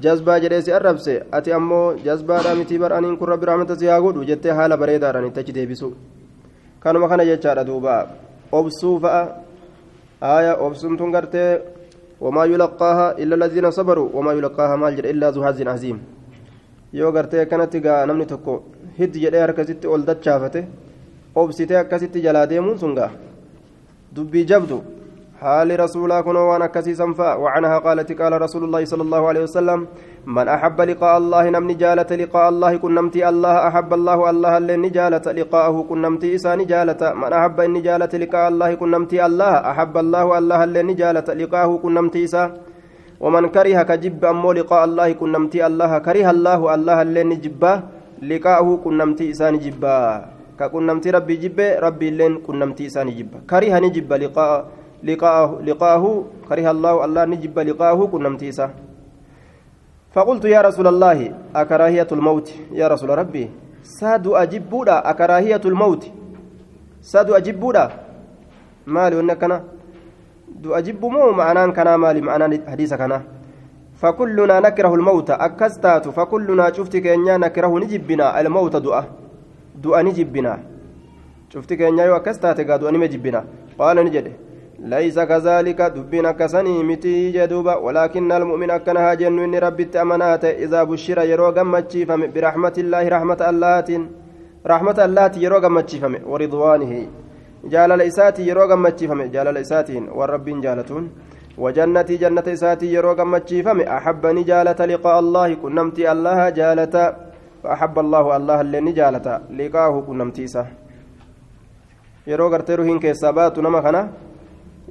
jazbaa 0.02 0.40
jedhee 0.40 0.62
si 0.62 0.72
arrabse 0.78 1.14
ati 1.32 1.54
ammoo 1.54 1.96
jazbaadha 2.06 2.56
miti 2.56 2.80
bar'aniin 2.80 3.18
kun 3.18 3.30
rabbi 3.30 3.46
rahmata 3.46 3.76
si 3.76 3.86
haa 3.92 4.02
godhu 4.02 4.26
jettee 4.30 4.52
haala 4.60 4.78
bareedaadhaan 4.78 5.28
itti 5.30 5.40
achi 5.40 5.54
deebisu 5.58 5.94
kanuma 6.80 7.08
kana 7.10 7.26
jechaadha 7.26 7.64
duuba 7.70 7.96
obsuu 8.52 9.00
fa'a 9.00 9.22
aaya 10.22 10.54
obsuun 10.68 11.12
gartee 11.12 11.62
wamaa 12.20 12.46
yulaqqaaha 12.46 13.16
illa 13.18 13.36
laziina 13.44 13.72
sabaruu 13.72 14.10
wamaa 14.14 14.34
yulaqqaaha 14.34 14.78
maal 14.78 14.96
jedhe 14.96 15.10
illaa 15.16 15.32
zuhaazin 15.32 15.68
aziim 15.68 16.00
yoo 16.94 17.12
gartee 17.12 17.42
akkanatti 17.42 17.80
gaa 17.88 18.06
namni 18.06 18.26
tokko 18.26 18.64
hiddi 19.00 19.20
jedhee 19.26 19.42
harkasitti 19.46 19.88
ol 19.88 20.06
dachaafate 20.10 20.62
obsitee 21.36 21.78
akkasitti 21.84 22.22
jalaa 22.22 22.46
deemuun 22.50 22.80
sun 22.84 22.96
gaa 22.96 23.12
dubbii 24.16 24.46
jabdu 24.46 24.82
حال 25.42 25.80
رسولا 25.80 26.22
كن 26.22 26.36
وأن 26.36 26.62
أكسيسا 26.62 27.14
فا 27.18 27.34
وعنها 27.34 27.78
قالت 27.80 28.22
قال 28.22 28.42
رسول 28.42 28.64
الله 28.64 28.86
صلى 28.86 29.04
الله 29.04 29.28
عليه 29.28 29.42
وسلم 29.44 29.88
من 30.26 30.48
أحب 30.48 30.82
لقاء 30.82 31.18
الله 31.18 31.50
نم 31.50 31.64
نجالة 31.72 32.12
لقاء 32.24 32.50
الله 32.50 32.72
كن 32.78 32.98
الله 33.16 33.56
أحب 33.68 33.94
الله 33.94 34.30
الله 34.30 34.58
اللي 34.58 34.76
نجالة 34.78 35.26
لقاءه 35.40 35.76
كن 35.90 36.02
نمتي 36.02 36.36
إسا 36.36 36.56
نجالة 36.56 37.02
من 37.22 37.32
أحب 37.34 37.58
النجالة 37.62 38.14
لقاء 38.24 38.46
الله 38.50 38.70
كن 38.82 38.96
الله 39.14 39.54
أحب 39.72 39.98
الله 39.98 40.38
الله 40.38 40.60
اللي 40.64 40.82
نجالة 40.84 41.28
لقاءه 41.42 41.72
كن 41.84 41.96
إسا. 42.24 42.44
ومن 43.20 43.44
كره 43.50 43.82
كجب 43.90 44.26
أمو 44.26 44.52
لقاء 44.52 44.82
الله 44.86 45.08
كن 45.20 45.32
نمتي 45.32 45.60
الله 45.70 45.92
كره 45.98 46.28
الله 46.30 46.60
الله 46.76 46.98
اللي 47.02 47.24
لقاءه 48.22 48.68
كن 48.84 48.94
نمتي 48.98 49.26
إسا 49.32 49.48
نجبه 49.52 49.98
ككن 50.60 50.84
نمتي 50.90 51.10
ربي 51.18 51.36
جبه 51.44 51.80
ربي 51.86 52.08
اللين 52.10 52.34
كن 52.46 52.56
نمتي 52.60 52.86
إسا 52.90 53.04
نجبه 53.04 53.38
كره 53.50 53.74
نجب 53.86 54.10
لقاء 54.14 54.56
لقاءه 55.04 55.62
لقاءه 55.62 56.26
كره 56.50 56.72
الله 56.72 57.06
الله 57.06 57.26
نجب 57.26 57.60
لقاءه 57.60 58.06
كن 58.06 58.24
نمتيسا 58.24 58.70
فقلت 60.14 60.46
يا 60.46 60.62
رسول 60.62 60.88
الله 60.88 61.34
أكراهية 61.56 62.08
الموت؟ 62.12 62.48
يا 62.72 62.88
رسول 62.88 63.10
ربي 63.10 63.50
ساد 63.84 64.28
أجبودا 64.28 65.10
أكراهية 65.10 65.62
الموت. 65.66 66.04
ساد 67.02 67.30
أجبودا 67.32 67.86
مالي 68.88 69.16
ونكنا 69.16 69.64
دو 70.64 70.74
أجب 70.74 71.06
مو 71.06 71.32
معناه 71.32 71.66
كنا 71.68 71.98
مالي 71.98 72.22
معناه 72.22 72.60
حديث 72.68 72.94
كنا. 72.94 73.22
فكلنا 74.02 74.60
نكره 74.60 74.96
الموت 74.96 75.30
أكستات 75.30 76.08
فكلنا 76.08 76.74
شفتك 76.74 77.08
إننا 77.08 77.38
نكره 77.38 77.80
نجبنا 77.80 78.42
الموت 78.42 78.76
دعاء 78.76 79.06
دعاء 79.84 80.06
نجبنا 80.06 80.60
شفتك 81.54 81.82
إننا 81.82 82.16
أكستات 82.16 82.62
قادوا 82.62 82.92
نجبنا 82.92 83.46
قال 83.80 83.98
نجده 84.06 84.32
ليس 84.80 85.20
كذلك. 85.20 85.82
دبنا 85.82 86.32
كسني 86.32 86.84
متي 86.84 87.32
جدوبا 87.32 87.76
ولكن 87.76 88.32
المؤمن 88.32 88.70
أكنها 88.70 89.14
جن 89.14 89.40
إن 89.40 89.56
ربي 89.56 89.86
تأمنات 89.86 90.46
إذا 90.46 90.84
بشر 90.84 91.20
يرو 91.26 91.52
فم 92.08 92.22
برحمة 92.36 92.74
الله 92.78 93.04
رحمة 93.10 93.42
الله 93.50 93.88
رحمة 94.66 95.00
الله 95.06 95.32
يرو 95.38 95.62
فم 95.62 96.16
ورضوانه. 96.26 96.94
جال 97.66 97.98
ليساتي 97.98 98.48
يرو 98.48 98.68
فم 99.10 99.22
جال 99.34 99.54
ليساتين 99.54 100.04
والرب 100.18 100.62
جالتون 100.62 101.04
وجنتي 101.58 102.16
جنة 102.18 102.48
إساتي 102.48 102.94
يرو 102.94 103.16
فم 103.66 103.80
أحبني 103.82 104.44
جالة 104.44 104.80
لقاء 104.86 105.20
الله. 105.20 105.54
كنمتي 105.54 106.12
الله 106.12 106.50
جالة 106.50 106.96
وأحب 107.64 108.00
الله 108.00 108.36
الله 108.38 108.62
اللي 108.62 108.80
نجالة 108.88 109.28
لقاه 109.58 109.94
كنمتي 110.08 110.44
إسا. 110.44 110.66
يرو 112.28 112.48
غرتيرو 112.48 112.84
هين 112.84 113.00
كيسابات 113.00 113.60
نما 113.60 113.80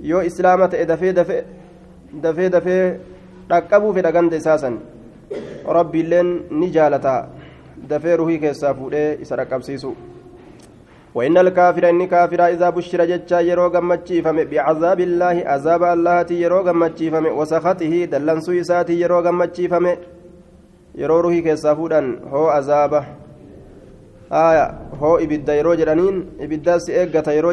yoo 0.03 0.23
islaama 0.23 0.69
ta'e 0.69 0.87
dafee 0.87 1.13
dafee 1.13 1.45
dafee 2.23 2.49
dafee 2.49 2.83
dhaqqabuu 3.49 3.95
fedha 3.95 4.13
ganda 4.13 4.37
isaasan 4.37 4.81
rabbiilleen 5.79 6.29
ni 6.51 6.71
jaalata. 6.71 7.29
Dafee 7.89 8.17
ruhii 8.17 8.39
keessaa 8.39 8.75
fuudhee 8.75 9.19
isa 9.21 9.37
dhaqqabsiisu. 9.37 9.97
وإن 11.17 11.39
الكافر 11.39 11.89
إني 11.89 12.07
كافر 12.07 12.47
إذا 12.47 12.71
بشر 12.71 13.05
جتشا 13.05 13.41
يرو 13.41 13.67
غمتشي 13.67 14.23
فم 14.23 14.45
بعذاب 14.45 15.01
الله 15.01 15.37
عذاب 15.47 15.83
الله 15.83 16.27
يرو 16.31 16.61
غمتشي 16.61 17.11
فم 17.11 17.27
وسخطه 17.27 18.05
دلن 18.05 18.41
سويساتي 18.41 19.01
يرو 19.01 19.21
غمتشي 19.21 19.69
فم 19.69 19.87
يرو 20.95 21.31
هو 22.33 22.49
عذابه 22.49 23.05
آية 24.33 24.67
هو 25.01 25.17
إبدا 25.25 25.55
يرو 25.55 25.73
إبدا 26.41 26.79
سيئة 26.79 27.31
يرو 27.39 27.51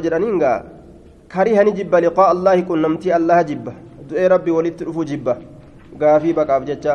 كرهني 1.33 1.71
جب 1.77 1.93
لقاء 2.05 2.29
الله 2.35 2.55
كن 2.69 2.77
نمتي 2.85 3.09
الله 3.17 3.39
جب 3.49 3.65
دعي 4.09 4.25
ربي 4.33 4.51
ولدت 4.57 4.79
رفو 4.87 5.01
جب 5.09 5.27
قافي 6.01 6.29
بقاف 6.37 6.61
جتشا 6.69 6.93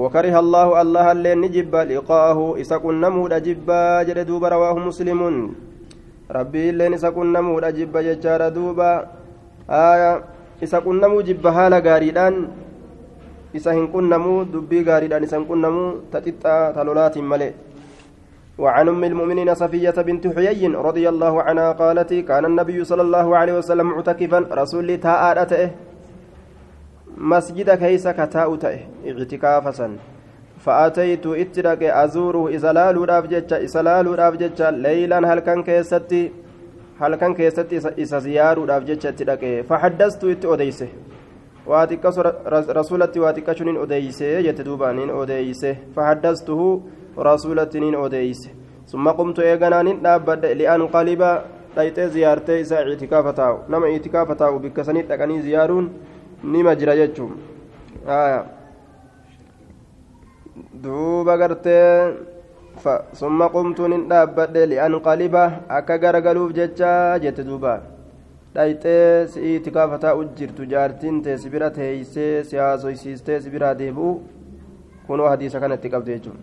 وكره 0.00 0.34
الله 0.42 0.66
الله 0.82 1.06
اللي 1.14 1.32
نجب 1.42 1.74
لقاءه 1.90 2.38
إسا 2.62 2.76
كن 2.82 2.94
نمود 3.04 3.32
جب 3.46 3.68
جد 4.06 4.18
دوب 4.30 4.44
رواه 4.54 4.76
مسلم 4.88 5.20
ربي 6.36 6.64
اللي 6.70 6.94
إسا 6.94 7.10
كن 7.16 7.26
نمود 7.36 7.64
جب 7.78 7.94
جتشا 8.06 8.48
دوبا 8.56 8.90
آية 9.70 10.12
إسا 10.64 10.78
كن 10.84 10.96
نمود 11.02 11.24
جب 11.28 11.44
هالا 11.56 11.78
غاريدان 11.86 12.34
هن 13.76 13.86
كن 13.92 14.04
نمود 14.14 14.46
دبي 14.52 14.78
غاريدان 14.88 15.22
إسا 15.26 15.38
كن 15.48 15.58
نمود 15.64 15.94
تتتا 16.12 16.54
تلولات 16.76 17.18
ملئ 17.30 17.52
وعن 18.58 18.88
أم 18.88 19.04
المؤمنين 19.04 19.54
صفية 19.54 19.90
بنت 19.90 20.26
حيي 20.36 20.66
رضي 20.66 21.08
الله 21.08 21.42
عنها 21.42 21.72
قالت 21.72 22.14
كان 22.14 22.44
النبي 22.44 22.84
صلى 22.84 23.02
الله 23.02 23.36
عليه 23.36 23.58
وسلم 23.58 23.86
معتكفا 23.86 24.38
رسول 24.52 24.98
تاء 25.00 25.70
مسجد 27.16 27.70
كيس 27.70 28.08
كتاء 28.08 28.50
اعتكافا 29.06 29.96
فأتيت 30.64 31.26
اترك 31.26 31.82
أزوره 31.82 32.44
رافجتشا 33.04 33.56
إذا 33.56 33.82
لالو 33.82 34.14
رافجتشا 34.14 34.70
ليلا 34.70 35.32
هل 35.32 35.38
كان 35.38 35.62
كيستي 35.62 36.32
هل 37.00 37.14
كان 37.16 37.34
كيستي 37.34 37.76
إذا 37.98 38.18
زيارو 38.18 38.64
رافجتشا 38.64 39.08
اترك. 39.08 39.64
فحدثت 39.68 40.24
إت 40.24 40.44
أديسه 40.44 40.88
واتكس 41.66 42.18
رسولتي 42.78 43.20
واتكشنين 43.20 43.76
أديسه 43.76 44.26
يتدوبانين 44.48 45.10
أديسه 45.10 45.76
فحدثته 45.96 46.82
rasuulatiniin 47.16 47.96
odeeyse. 47.96 48.50
Summa 48.86 49.12
qumtu 49.14 49.42
eeganaan 49.42 49.86
hin 49.86 50.00
dhaabbadhe 50.04 50.54
li'aan 50.58 50.88
qaliba 50.94 51.30
dhayxee 51.76 52.08
ziyaartee 52.08 52.60
isaa 52.60 52.82
itikaafa 52.94 53.32
taa'u. 53.32 53.58
Nama 53.68 53.88
itikaafa 53.88 54.34
taa'u 54.34 54.58
bikka 54.58 54.84
sanii 54.84 55.02
dhaqanii 55.10 55.40
ziyaaruun 55.42 55.90
nima 56.42 56.74
jira 56.76 56.96
jechuun. 56.96 57.32
Duuba 60.82 61.36
gartee 61.36 62.12
summa 63.12 63.48
qumtuun 63.48 63.92
hin 63.92 64.04
dhaabbadhe 64.10 64.66
li'aan 64.74 65.00
qaliba 65.06 65.44
akka 65.68 65.98
garagaluuf 65.98 66.52
jecha 66.52 67.18
jette 67.22 67.44
duuba. 67.46 67.80
Dhayxee 68.54 69.26
si 69.32 69.54
itikaafa 69.56 69.98
taa'u 69.98 70.24
jirtu 70.36 70.66
jaartiin 70.72 71.22
teessi 71.22 71.50
bira 71.50 71.70
teeysee 71.70 72.44
si 72.44 72.56
haasoysiistee 72.56 73.40
si 73.40 73.50
bira 73.50 73.74
deebi'u 73.78 74.10
kunoo 75.06 75.28
hadiisa 75.28 75.60
kanatti 75.60 75.88
qabde 75.94 76.18
jechuudha. 76.18 76.40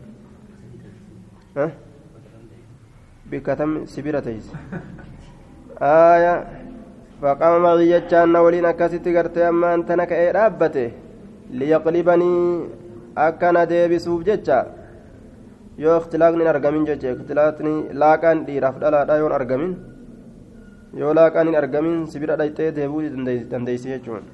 Si 3.91 4.01
bira 4.05 4.21
teeyse 4.21 4.51
آية 5.81 6.33
فقام 7.21 7.61
معي 7.63 7.87
جتان 7.99 8.35
ولين 8.35 8.65
أكست 8.65 9.07
قرتي 9.15 9.49
أما 9.49 9.73
أنت 9.75 9.89
نكأي 9.91 10.31
رابته 10.31 10.91
ليقلبني 11.59 12.33
أكنا 13.17 13.63
ديبسوف 13.63 14.23
جتا 14.27 14.59
yoo 15.79 15.95
ikhtilaaqni 15.99 16.43
hin 16.43 16.49
argamin 16.51 16.83
jecha 16.87 17.11
ikhtilaaqni 17.15 17.73
laaqaan 18.01 18.39
dhiiraaf 18.47 18.75
dhalaadha 18.81 19.15
yoon 19.21 19.33
argamin 19.39 19.71
yoo 21.01 21.13
laaqaan 21.19 21.47
hin 21.47 21.55
argamin 21.61 21.95
sibira 22.11 22.35
dhayxee 22.41 22.75
deebuu 22.77 23.01
dandeeysi 23.51 23.87
jechuun 23.93 24.25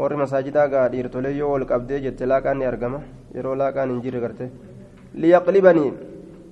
warri 0.00 0.16
masaajidaa 0.22 0.68
gaa 0.74 0.86
dhiirtolee 0.92 1.34
yoo 1.40 1.50
ol 1.56 1.64
qabdee 1.72 1.98
jette 2.04 2.24
laaqaan 2.32 2.58
ni 2.60 2.66
argama 2.72 3.00
yeroo 3.36 3.56
laaqaan 3.62 3.90
hin 3.92 4.00
jirre 4.04 4.20
garte 4.24 4.44
liyaqlibanii 5.16 5.92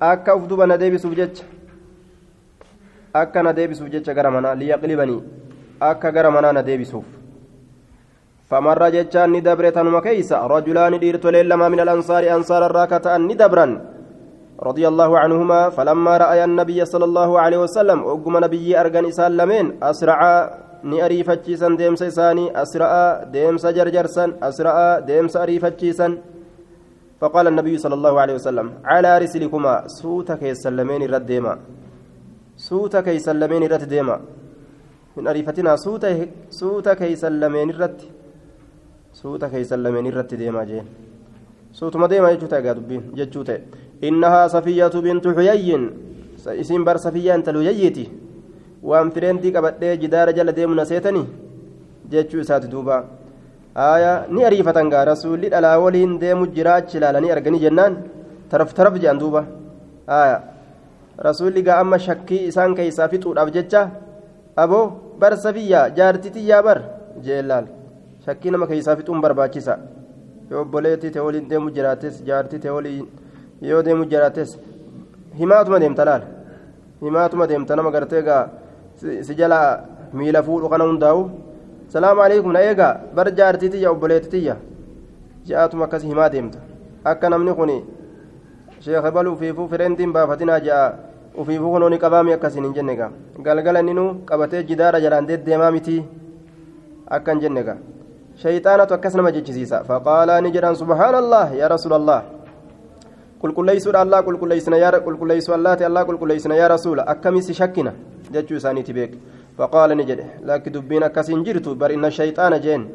akka 0.01 0.37
uf 0.37 0.47
duba 0.49 0.67
na 0.67 0.77
deebisuuf 0.79 1.15
jecha 1.15 1.45
akka 3.15 3.43
na 3.43 3.53
deebisuuf 3.53 3.89
jecha 3.91 4.15
gara 4.15 4.31
manaa 4.31 4.55
liyaqlibanii 4.55 5.21
akka 5.81 6.13
gara 6.13 6.31
manaa 6.31 6.53
na 6.53 6.63
deebisuuf 6.63 7.05
famarra 8.51 8.91
jechaan 8.91 9.31
ni 9.33 9.41
dabre 9.41 9.73
tanuma 9.73 10.01
keeysa 10.03 10.43
rajulaani 10.49 10.99
dhiirtoleen 10.99 11.49
lama 11.49 11.71
min 11.71 11.81
alansaari 11.81 12.29
ansaara 12.37 12.67
irraa 12.71 12.87
ka 12.87 13.01
ta'an 13.01 13.27
ni 13.27 13.35
dabran 13.35 13.75
رضي 14.55 14.87
الله 14.89 15.19
عنهما 15.19 15.61
فلما 15.75 16.15
رأى 16.17 16.45
النبي 16.45 16.79
صلى 16.85 17.05
الله 17.05 17.31
عليه 17.41 17.59
وسلم 17.59 17.99
أقم 18.07 18.35
نبي 18.45 18.81
أرجن 18.81 19.05
إسان 19.11 19.33
لمن 19.37 19.83
أسرع 19.83 20.21
ni 20.85 21.01
ariifachiisan 21.01 21.79
deemsa 21.81 22.07
isaanii 22.07 22.51
asra'a 22.53 23.25
deemsa 23.33 23.73
jarjarsan 23.73 24.37
asra'a 24.41 25.01
deemsa 25.01 25.41
ariifachiisan 25.41 26.19
فقال 27.25 27.47
النبي 27.53 27.75
صلى 27.79 27.95
الله 27.99 28.15
عليه 28.21 28.35
وسلم 28.35 28.67
على 28.85 29.11
رسلكما 29.25 29.75
سوتا 30.01 30.35
كيسلمين 30.37 31.03
الرد 31.09 31.27
ديما 31.33 31.55
suuta 32.57 33.03
keeysan 33.03 33.39
lameen 33.41 33.63
irratti 33.67 33.87
deema 33.91 34.21
min 35.17 35.27
ariifatinaa 35.27 35.77
suuta 35.77 36.09
suuta 36.51 36.95
keeysan 36.97 37.41
lameen 37.41 37.71
irratti 37.71 38.07
suuta 39.13 39.49
keeysan 39.51 39.83
lameen 39.83 40.07
irratti 40.07 40.37
deemaa 40.39 40.65
jeen 40.69 40.87
suutuma 41.73 42.09
deema 42.09 42.31
jechuu 42.33 42.49
ta'e 42.53 42.63
gaa 42.63 42.75
dubbiin 42.79 43.03
jechuu 43.19 43.45
ta'e 43.45 43.59
innahaa 44.09 44.49
safiyyatu 44.55 45.03
bintu 45.03 45.35
xuyayyin 45.35 45.85
isiin 46.63 46.85
bar 46.85 46.99
safiyyaa 47.07 47.37
intal 47.41 47.59
huyayyiiti 47.63 48.07
waan 48.83 49.11
fireentii 49.11 49.53
qabadhee 49.53 49.97
jidaara 49.97 50.33
aayaa 53.77 54.27
ni 54.31 54.45
ariifatan 54.45 54.91
gaa 54.91 55.05
rasuulli 55.05 55.49
dhalaa 55.51 55.79
waliin 55.85 56.19
deemu 56.21 56.47
jiraachi 56.57 56.97
ilaalanii 56.99 57.31
arganii 57.37 57.61
jennaan. 57.67 57.95
Taraf 58.51 58.75
taraf 58.75 58.95
jedhan 59.03 59.19
duuba. 59.19 59.45
Aayaa 60.09 60.41
rasuulli 61.27 61.63
gaa 61.63 61.79
amma 61.83 61.99
shakkii 61.99 62.47
isaan 62.51 62.75
keeysaa 62.75 63.09
fixuudhaaf 63.09 63.51
jecha 63.57 63.83
aboo 64.57 64.85
bar 65.21 65.37
sabiyyaa 65.37 65.89
jaartitiyyaa 65.99 66.63
bar 66.63 66.79
jeellaal 67.27 67.67
shakkii 68.27 68.51
nama 68.51 68.67
keeysaa 68.67 68.97
fixuun 68.97 69.21
barbaachisa. 69.21 69.79
Yoo 70.51 70.61
obboleetti 70.63 71.11
ta'e 71.11 71.23
waliin 71.27 71.49
deemu 71.51 71.71
jiraates 71.77 72.23
jaartii 72.29 72.59
ta'e 72.65 72.71
waliin 72.77 73.07
yoo 73.71 73.83
deemu 73.83 74.05
jiraates 74.13 74.59
himaatuma 75.41 75.81
deemta 75.81 76.05
laal. 76.05 76.23
Himaatuma 77.03 77.47
deemta 77.49 77.77
nama 77.77 77.91
gartee 77.91 78.23
gaa 78.23 78.49
si 79.27 79.35
jala 79.35 79.59
miila 80.13 80.43
fuudhu 80.43 80.69
kana 80.69 80.85
hundaa'u 80.91 81.23
salaamu 81.95 82.23
alaikum 82.27 82.53
na 82.53 82.61
eegaa 82.69 82.93
bar 83.15 83.31
jaartitiyya 83.39 83.91
obboleettitiyya 83.95 84.57
ja'aatuma 85.49 85.85
akkas 85.87 86.03
himaa 86.11 86.29
deemta 86.29 86.59
akka 87.11 87.31
namni 87.31 87.55
kuni 87.59 87.77
sheekh 88.87 89.11
bal 89.17 89.29
ufiifuu 89.33 89.69
fireentiin 89.73 90.13
baafatinaa 90.17 90.61
ja'a 90.69 90.89
ufiifuu 91.43 91.71
kunooni 91.75 91.99
qabaami 92.05 92.33
akkasiin 92.37 92.65
hin 92.67 92.75
jenne 92.79 92.97
gaa 93.01 93.11
galgala 93.47 93.83
ninuu 93.89 94.09
qabatee 94.31 94.63
jidaara 94.71 95.01
jalaan 95.05 95.29
deddeemaa 95.29 95.71
miti 95.77 95.97
akka 97.19 97.33
hin 97.37 97.43
jenne 97.45 97.65
gaa 97.69 97.77
shayxaanatu 98.43 98.95
akkas 98.99 99.15
nama 99.21 99.33
jechisiisa 99.39 99.85
faqaalaa 99.91 100.41
ni 100.41 100.53
jedhan 100.59 100.77
subhaana 100.83 101.23
allah 101.25 101.47
yaa 101.61 101.69
rasuula 101.75 102.01
allah 102.03 102.21
qulqulleeysuudha 103.45 104.01
allah 104.09 104.25
qulqulleeysina 104.31 104.83
yaa 104.83 105.01
qulqulleeysu 105.07 105.55
allaati 105.61 105.85
allah 105.91 106.07
qulqulleeysina 106.11 106.59
yaa 106.63 106.75
rasuula 106.75 107.07
akkamisi 107.15 107.55
shakkina 107.63 107.93
jechuu 108.37 108.57
isaaniiti 108.63 108.93
beek 109.01 109.13
faqaala 109.59 109.95
ni 109.95 110.05
jedhe 110.05 110.27
lakki 110.43 110.71
dubbiin 110.71 111.03
akkasiin 111.03 111.45
jirtu 111.45 111.75
bar 111.75 111.93
inna 111.93 112.11
shayxaana 112.11 112.59
jeen 112.59 112.89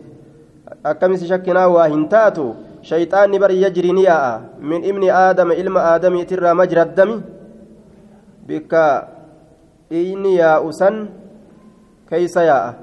akkamisi 0.83 1.27
shakkinaa 1.27 1.67
waa 1.67 1.87
hin 1.87 2.07
taatu 2.09 2.55
shayxaanni 2.81 3.39
bar 3.39 3.51
yajri 3.51 3.93
ni 3.93 4.03
yaa'a 4.03 4.41
min 4.59 4.83
ibni 4.83 5.09
aadama 5.11 5.55
ilma 5.55 5.79
aadamiitirraa 5.93 6.53
majra 6.53 6.81
addami 6.81 7.17
bikka 8.47 9.07
dhiigni 9.89 10.35
yaa'u 10.37 10.73
san 10.73 11.01
keeysa 12.11 12.43
yaa'a 12.43 12.73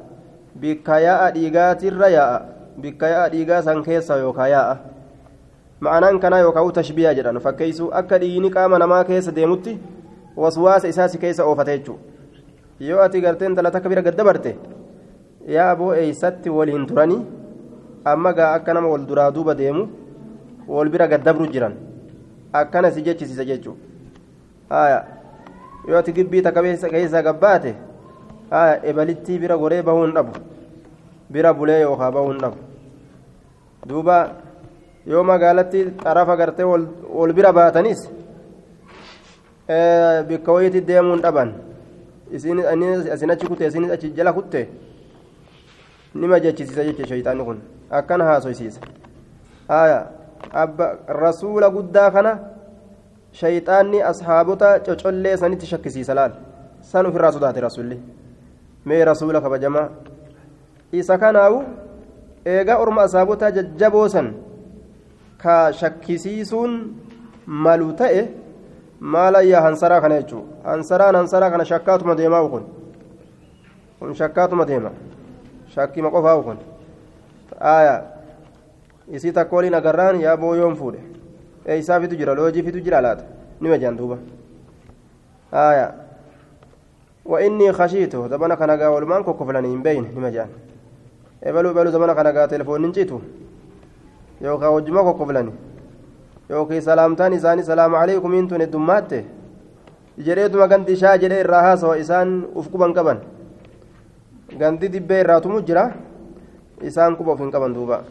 bikka 0.61 1.01
yaa'a 1.01 1.31
dhiigaatirra 1.37 2.09
yaa'a 2.17 2.43
bikka 2.81 3.09
yaa'a 3.15 3.31
dhiigaa 3.31 3.63
san 3.63 3.83
keessa 3.85 4.17
yookaa 4.25 4.49
yaa'a 4.49 4.77
ma'anaan 5.81 6.21
kanaa 6.21 6.41
yookaan 6.49 6.73
tashbiyaa 6.73 7.15
jedhan 7.15 7.41
fakkeessu 7.41 7.93
akka 7.93 8.19
dhiigni 8.21 8.51
qaama 8.51 8.79
namaa 8.79 9.05
keessa 9.05 9.37
deemutti 9.37 9.79
waswaasa 10.37 10.89
yoo 12.81 13.01
ati 13.01 13.21
garteen 13.21 13.55
dhala 13.55 13.71
takka 13.71 13.89
bira 13.89 14.03
gaddabarte 14.03 14.57
yaa 15.49 15.71
aboo 15.71 15.95
eeysatti 15.95 16.51
waliin 16.51 16.87
turanii 16.87 17.23
amma 18.05 18.33
gaa 18.33 18.53
akka 18.55 18.75
nama 18.75 18.89
wal 18.89 19.07
duraa 19.07 19.31
duuba 19.31 19.55
deemu 19.55 19.89
wal 20.69 20.89
bira 20.89 21.07
gaddabru 21.09 21.47
jiran. 21.53 21.75
Akkana 22.53 22.91
si 22.91 23.03
jechisiisa 23.03 23.45
jechuudha 23.45 25.05
yoo 25.89 25.99
ati 25.99 26.13
gibbii 26.13 26.43
takka 26.43 26.63
keessa 26.63 27.23
gabbaate 27.23 27.75
ebalittii 28.83 29.39
bira 29.39 29.57
goree 29.57 29.83
bahuun 29.83 30.13
dhabu. 30.15 30.33
Bira 31.31 31.53
bulee 31.55 31.81
yookaan 31.81 32.13
bahuun 32.13 32.39
dhabu. 32.39 32.57
Duuba 33.87 34.17
yoo 35.07 35.23
magaalatti 35.25 35.85
xarafa 36.03 36.37
gartee 36.37 36.65
wal 36.65 37.33
bira 37.33 37.53
baatanis 37.53 38.09
bikka 40.29 40.53
wayiitti 40.53 40.81
deemuun 40.81 41.21
dhaban 41.23 41.53
isin 42.33 43.31
achi 43.31 43.47
kutte 43.47 43.67
isinis 43.67 43.91
achi 43.91 44.11
jala 44.11 44.33
kutte 44.33 44.69
nima 46.15 46.41
jechisiisa 46.41 46.85
jecha 46.85 47.07
shayxaanni 47.07 47.45
kun? 47.45 47.59
Akkana 47.91 48.25
haasoysiisa 48.25 48.81
abba 50.53 50.99
rasuula 51.09 51.71
guddaa 51.71 52.11
kana 52.11 52.39
shayxaanni 53.33 54.03
ashaabota 54.03 54.81
cocollee 54.81 55.37
sanitti 55.37 55.67
shakkisiisa 55.67 56.15
laal? 56.15 56.33
San 56.81 57.07
ofirraa 57.07 57.33
sodaate 57.33 57.61
rasuulli 57.61 57.99
mee 58.87 59.05
rasuula 59.05 59.41
kabajamaa 59.41 59.89
isa 60.93 61.19
kanaawu 61.19 61.65
eegaa 62.47 62.79
orma 62.79 63.03
ashaabota 63.03 63.51
jajjaboo 63.51 64.09
san 64.09 64.35
ka 65.43 65.73
shakkisiisuun 65.73 66.73
malu 67.47 67.93
ta'e 67.93 68.23
maalayyaa 69.01 69.63
hansaraa 69.63 70.01
kana 70.01 70.21
jechuun 70.21 70.45
hansaraan 70.65 71.17
hansaraa 71.17 71.51
kana 71.51 71.65
shakkaatuma 71.65 72.15
deemaa 72.17 72.49
kun 72.49 72.65
kun 73.99 74.15
shakkaatuma 74.15 74.65
deema 74.65 74.91
shakkima 75.75 76.11
qofaa 76.11 76.43
kun 76.43 76.59
aayaa 77.61 78.03
isii 79.09 79.33
takka 79.33 79.57
waliin 79.57 79.75
agarraan 79.75 80.21
yaa 80.21 80.37
booyoon 80.37 80.77
fuudhe 80.77 81.01
eeysaafitu 81.67 82.17
jira 82.17 82.35
loojiifitu 82.35 82.81
jira 82.81 83.01
laata 83.01 83.25
nima 83.61 83.79
jaan 83.79 83.97
duuba 83.99 84.19
aayaa 85.53 85.93
وإني 87.27 87.73
خشيت 87.73 88.17
زمان 88.17 88.55
كان 88.55 88.79
جا 88.79 88.89
ولمان 88.89 89.23
كوكو 89.23 89.45
فلان 89.45 89.83
بين 89.83 90.15
نما 90.15 90.31
جان 90.31 90.49
إبلو 91.45 91.71
إبلو 91.71 91.91
زمان 91.91 92.13
كان 92.15 92.35
جا 92.35 92.47
تلفون 92.47 92.83
نجيتو 92.87 93.19
yookaan 94.41 94.73
wajjuma 94.73 95.03
kokkoflani 95.05 95.53
yookiin 96.49 96.83
salaamtaan 96.83 97.33
isaanii 97.33 97.65
salaamu 97.71 97.97
alaikum 97.97 98.49
tun 98.49 98.61
heddummaate 98.61 99.25
jedheetuma 100.19 100.69
ganti 100.69 100.93
ishaa 100.93 101.17
jedhee 101.19 101.41
irraa 101.41 101.63
haasawa 101.63 101.97
isaan 102.05 102.37
uf 102.55 102.69
quban 102.75 102.95
qaban 102.95 103.25
ganti 104.59 104.89
dibbee 104.93 105.21
irraa 105.21 105.41
tumu 105.41 105.61
jira 105.63 105.91
isaan 106.83 107.17
quba 107.17 107.33
of 107.33 107.41
hin 107.41 107.51
qaban 107.51 107.75
duuba 107.75 108.05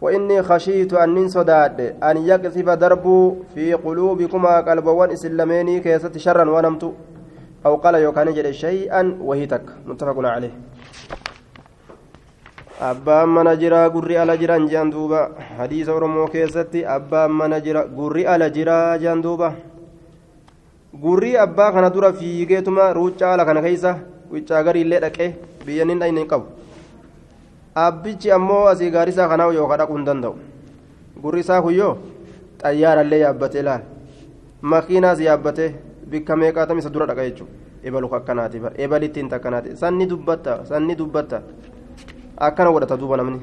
وإني 0.00 0.42
خشيت 0.42 0.92
أن 0.92 1.28
صداد 1.28 1.96
أن 2.02 2.16
يقذف 2.16 2.68
درب 2.68 3.36
في 3.54 3.74
قلوبكما 3.74 4.60
قلبوان 4.60 5.10
إسلاميني 5.10 5.80
كيست 5.80 6.18
شرا 6.18 6.44
ونمت 6.50 6.92
أو 7.66 7.76
قال 7.76 7.94
يوكان 7.94 8.52
شيئا 8.52 9.18
وهيتك 9.20 9.62
متفق 9.86 10.16
عليه 10.18 10.50
abbaan 12.80 13.28
mana 13.28 13.56
jiraa 13.56 13.88
gurri 13.90 14.16
ala 14.16 14.36
jiran 14.36 14.68
duuba. 14.90 15.30
Hadiisa 15.58 15.92
oromoo 15.94 16.28
keessatti 16.28 16.84
abbaan 16.84 17.30
mana 17.32 17.60
jira 17.60 17.84
gurri 17.86 18.26
ala 18.26 18.50
jiraa 18.50 18.98
jean 18.98 19.22
duuba. 19.22 19.54
Gurri 20.94 21.36
abbaa 21.36 21.72
kana 21.72 21.90
dura 21.90 22.12
fiigeetuma 22.12 22.92
ruuccaa 22.92 23.32
ala 23.34 23.44
kana 23.44 23.62
keeysa 23.62 23.98
wiccaa 24.30 24.62
gariillee 24.62 25.00
dhaqee 25.00 25.34
biyyanin 25.66 25.98
dhayne 25.98 26.20
hin 26.20 26.28
qabu. 26.28 26.46
Abbichi 27.74 28.30
ammoo 28.32 28.66
asii 28.68 28.90
gaarisaa 28.90 29.28
kanaa 29.28 29.52
yookaan 29.52 29.78
dhaquu 29.78 29.96
hin 29.96 30.06
danda'u. 30.06 30.34
Gurri 31.22 31.40
isaa 31.40 31.62
kuyyoo 31.62 31.98
xayyaarallee 32.62 33.20
yaabbatee 33.20 33.62
laal 33.62 33.80
makiinaas 34.62 35.20
yaabbatee 35.20 35.74
bikka 36.10 36.36
meeqaatam 36.36 36.78
isa 36.78 36.90
dura 36.90 37.06
dhaqa 37.06 37.24
jechuudha. 37.28 37.52
Ebalu 37.84 38.08
akkanaati 38.14 38.60
ebalittiin 38.78 39.28
takkanaati. 39.28 39.76
Sanni 39.76 40.06
dubbatta 40.08 40.64
sanni 40.64 40.94
dubbatta. 40.98 41.42
أكن 42.38 42.66
ورث 42.66 42.92
دوبا 42.92 43.16
نمني 43.16 43.40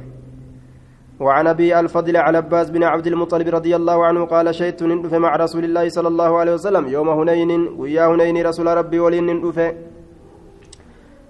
وعن 1.20 1.48
أبي 1.48 1.80
الفضل 1.80 2.18
على 2.18 2.38
عباس 2.38 2.70
بن 2.70 2.84
عبد 2.84 3.08
المطلب 3.08 3.48
رضي 3.48 3.76
الله 3.76 4.06
عنه 4.06 4.26
قال 4.26 4.56
شهدت 4.56 4.84
ندف 4.84 5.14
مع 5.14 5.36
رسول 5.36 5.64
الله 5.64 5.90
صلى 5.90 6.08
الله 6.08 6.38
عليه 6.38 6.54
وسلم 6.54 6.88
يوم 6.88 7.10
هنين 7.10 7.52
ويا 7.78 8.06
هنين 8.08 8.46
رسول 8.48 8.68
ربي 8.68 9.00
ولين 9.00 9.28
ندف 9.28 9.74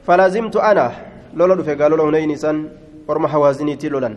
فلازمت 0.07 0.55
أنا 0.55 0.91
لولا 1.33 1.55
دف 1.55 1.69
قالوا 1.81 2.09
هنين 2.09 2.35
سن 2.35 2.57
ورم 3.07 3.27
حوازنيتي 3.27 3.89
لولن 3.89 4.15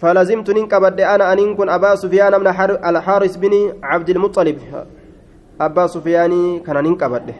فلازمت 0.00 0.50
ننكبد 0.50 1.00
أنا 1.00 1.32
أن 1.32 1.54
كن 1.56 1.68
أبا 1.68 1.94
سفيان 1.94 2.40
من 2.40 2.46
الحارس 2.90 3.36
بن 3.36 3.54
عبد 3.82 4.08
المطلب. 4.10 4.58
أبا 5.60 5.86
سفيان 5.86 6.60
كان 6.66 6.76
ننكبد 6.84 7.34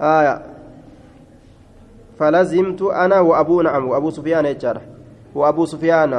آية. 0.00 0.57
فلزمت 2.18 2.82
أنا 2.82 3.20
وأبو 3.20 3.62
نعم 3.62 3.88
وأبو 3.88 4.10
سفيان 4.10 4.46
يجار. 4.46 4.78
وأبو 5.34 5.64
سفيان 5.64 6.12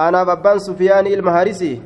أنا 0.00 0.20
بابان 0.24 0.58
سفيان 0.58 1.06
المهارسي. 1.06 1.82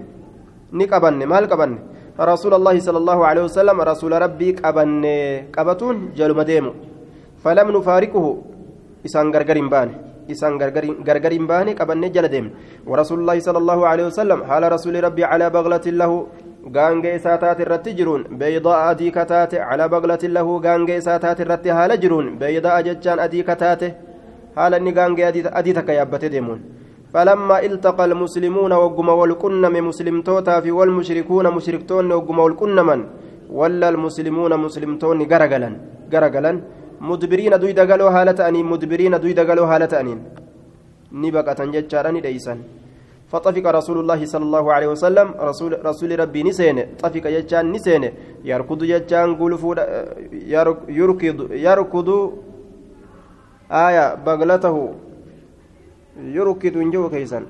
نقبن 0.72 1.26
مال 1.26 1.44
قبن 1.48 1.72
رسول 2.20 2.52
الله 2.55 2.76
صلى 2.81 2.98
الله 2.98 3.18
عليه 3.26 3.42
وسلم 3.48 3.76
رسول 3.81 4.12
ربي 4.12 4.48
قبن 4.61 5.05
قبتون 5.57 5.96
جلو 6.16 6.35
مديمو. 6.35 6.72
فلم 7.42 7.66
نفارقه. 7.76 8.26
إسان 9.07 9.35
غرغرين 9.35 9.68
بان 9.72 9.88
إسان 10.31 10.52
غرغرين 11.09 11.44
بان 11.50 11.68
قبن 11.74 12.02
جل 12.14 12.28
ديم 12.28 12.46
ورسول 12.87 13.18
الله 13.20 13.38
صلى 13.40 13.59
الله 13.59 13.81
عليه 13.90 14.05
وسلم 14.07 14.38
حال 14.44 14.62
رسول 14.72 14.94
ربي 15.05 15.24
على 15.24 15.50
بغلة 15.50 15.87
له. 15.87 16.12
Gaangee 16.70 17.14
isaa 17.18 17.38
taate 17.38 17.62
irratti 17.64 17.94
jiruun 17.98 18.22
beeydaa 18.40 18.81
adii 18.90 19.11
kataate 19.16 19.57
calaa 19.68 19.88
baqlatin 19.94 20.33
lahu 20.37 20.61
gaangee 20.66 20.98
isaa 21.03 21.18
taate 21.25 21.42
irratti 21.46 21.75
haala 21.79 21.96
jiruun 22.05 22.29
beeydaa 22.42 22.83
jechaan 22.88 23.25
adii 23.27 23.42
kataate 23.48 23.88
haala 24.59 24.79
inni 24.83 24.92
gaangee 24.98 25.27
adii 25.61 25.75
takka 25.79 25.98
yaabbate 25.98 26.31
deemuun 26.37 26.62
فلما 27.14 27.57
التقى 27.68 28.05
المسلمون 28.11 28.72
وقم 28.83 29.09
والقنم 29.20 29.75
مسلمتوتا 29.88 30.55
في 30.64 30.70
والمشركون 30.79 31.46
مشركتون 31.57 32.12
وقم 32.12 32.38
والقنما 32.44 32.96
ولا 33.59 33.88
المسلمون 33.92 34.53
مسلمتون 34.64 35.18
غرغلا 35.31 35.70
غرغلا 36.12 36.53
مدبرين 37.09 37.55
دوي 37.62 37.72
دغلو 37.81 38.09
حالة 38.14 38.38
مدبرين 38.72 39.14
دوي 39.22 39.33
دغلو 39.40 39.64
حالة 39.70 39.92
أنين 40.01 40.18
نبقى 41.22 41.53
تنججارني 41.59 42.20
ديسان 42.27 42.59
فطفق 43.32 43.66
رسول 43.78 43.96
الله 44.02 44.20
صلى 44.32 44.44
الله 44.48 44.64
عليه 44.72 44.88
وسلم 44.94 45.28
رسول 45.40 45.72
رسول 45.80 46.10
ربي 46.20 46.40
نسين 46.42 46.76
طفق 47.02 47.24
يجان 47.36 47.72
نسين 47.72 48.04
يركض 48.44 48.80
يجان 48.82 49.28
قلف 49.40 49.62
يركض 51.00 51.38
يركض 51.66 52.08
آية 53.72 54.06
بغلته. 54.26 54.76
يركض 56.36 56.74
انجو 56.76 57.08
كيسا 57.08 57.40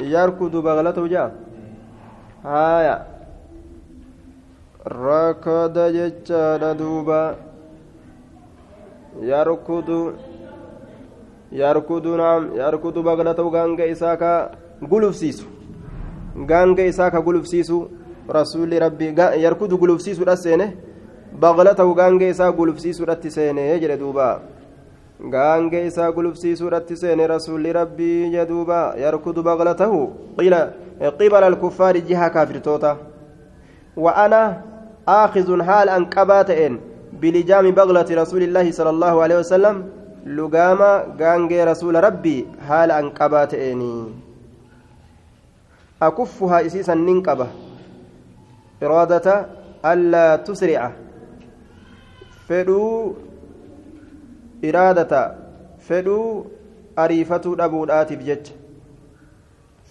يركض 0.00 0.54
بغلته 0.66 1.04
جاء 1.06 1.28
آية. 2.46 2.96
ركض 4.86 5.76
يجان 5.98 6.62
دوبا. 6.78 7.24
يركض 9.32 9.90
yarkudu 11.52 12.16
naam 12.16 12.50
yarkudu 12.56 13.02
baglatau 13.02 13.50
gaanga 13.50 13.86
isaa 13.86 14.16
ka 14.16 14.50
gulufsiisu 14.82 15.46
gaanga 16.46 16.84
isaa 16.84 17.10
ka 17.10 17.20
gulufsiisu 17.20 17.88
rasuulli 18.28 18.78
rabbii 18.78 19.14
yarkudu 19.42 19.78
gulufsiisuudha 19.78 20.36
seene 20.36 20.76
baglatau 21.32 21.94
gaanga 21.94 22.28
isaa 22.28 22.52
gulufsiisuudhatti 22.52 23.30
seene 23.30 23.78
jedhe 23.80 23.96
duuba 23.96 24.40
gaanga 25.30 25.80
isaa 25.80 26.12
gulufsiisuudhatti 26.12 26.96
seene 26.96 27.26
rasuulli 27.26 27.72
rabbii 27.72 28.30
jedhe 28.30 28.46
duuba 28.46 28.94
yarkudu 28.98 29.42
baglatahu 29.42 30.00
qibala 31.18 31.46
alkuffaari 31.46 32.02
jiha 32.02 32.30
kaafirtoota 32.30 32.96
wa 33.96 34.16
ana 34.16 34.62
آخذ 35.08 35.62
حال 35.62 35.88
أن 35.88 36.04
قباتئن 36.04 36.80
بلجام 37.22 37.70
بغلة 37.70 38.06
رسول 38.10 38.42
الله 38.42 38.70
صلى 38.70 38.90
الله 38.90 39.22
عليه 39.22 39.38
وسلم 39.38 39.84
lugaama 40.26 40.90
gaangee 41.18 41.64
rasuula 41.64 42.00
rabbii 42.00 42.46
haala 42.68 42.96
an 43.02 43.10
qabaa 43.18 43.46
ta'eenii 43.52 44.06
akuffuhaa 46.08 46.60
isiisan 46.68 47.04
nin 47.08 47.20
qaba 47.28 47.46
iraadata 48.86 49.36
allaa 49.92 50.38
tusrica 50.48 50.88
fedhuu 52.48 53.16
iraadata 54.70 55.22
fedhuu 55.88 56.28
ariifatuu 57.04 57.54
dhabuudhaatiif 57.62 58.26
jecha 58.30 58.54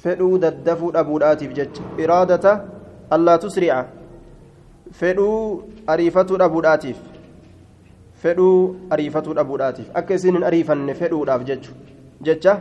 fedhuu 0.03 0.37
daddafuu 0.45 0.91
dhabuudhaatiif 0.99 1.53
jecha 1.59 1.83
iraadata 2.07 2.57
allaa 3.17 3.37
tusrica 3.47 3.81
fedhuu 5.01 5.41
ariifatuu 5.95 6.37
dhabuudhaatiif 6.43 6.97
fedhuu 8.25 8.59
ariifatuu 8.97 9.39
dhabuudhaatiif. 9.39 9.95
Akka 10.01 10.19
isin 10.19 10.39
hin 10.39 10.51
ariifanne 10.51 10.99
fedhuudhaaf 11.01 11.49
jecha 12.27 12.59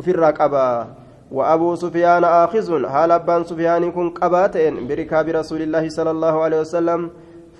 ofirraa 0.00 0.36
qabaa 0.42 1.04
وأبو 1.34 1.74
سفيان 1.74 2.24
آخذ 2.24 2.86
حال 2.86 3.10
أبان 3.12 3.44
سفيان 3.44 3.92
كن 3.92 4.10
قباتين 4.10 4.74
بركاب 4.88 5.26
رسول 5.28 5.60
الله 5.66 5.84
صلى 5.88 6.10
الله 6.10 6.34
عليه 6.44 6.60
وسلم 6.60 7.00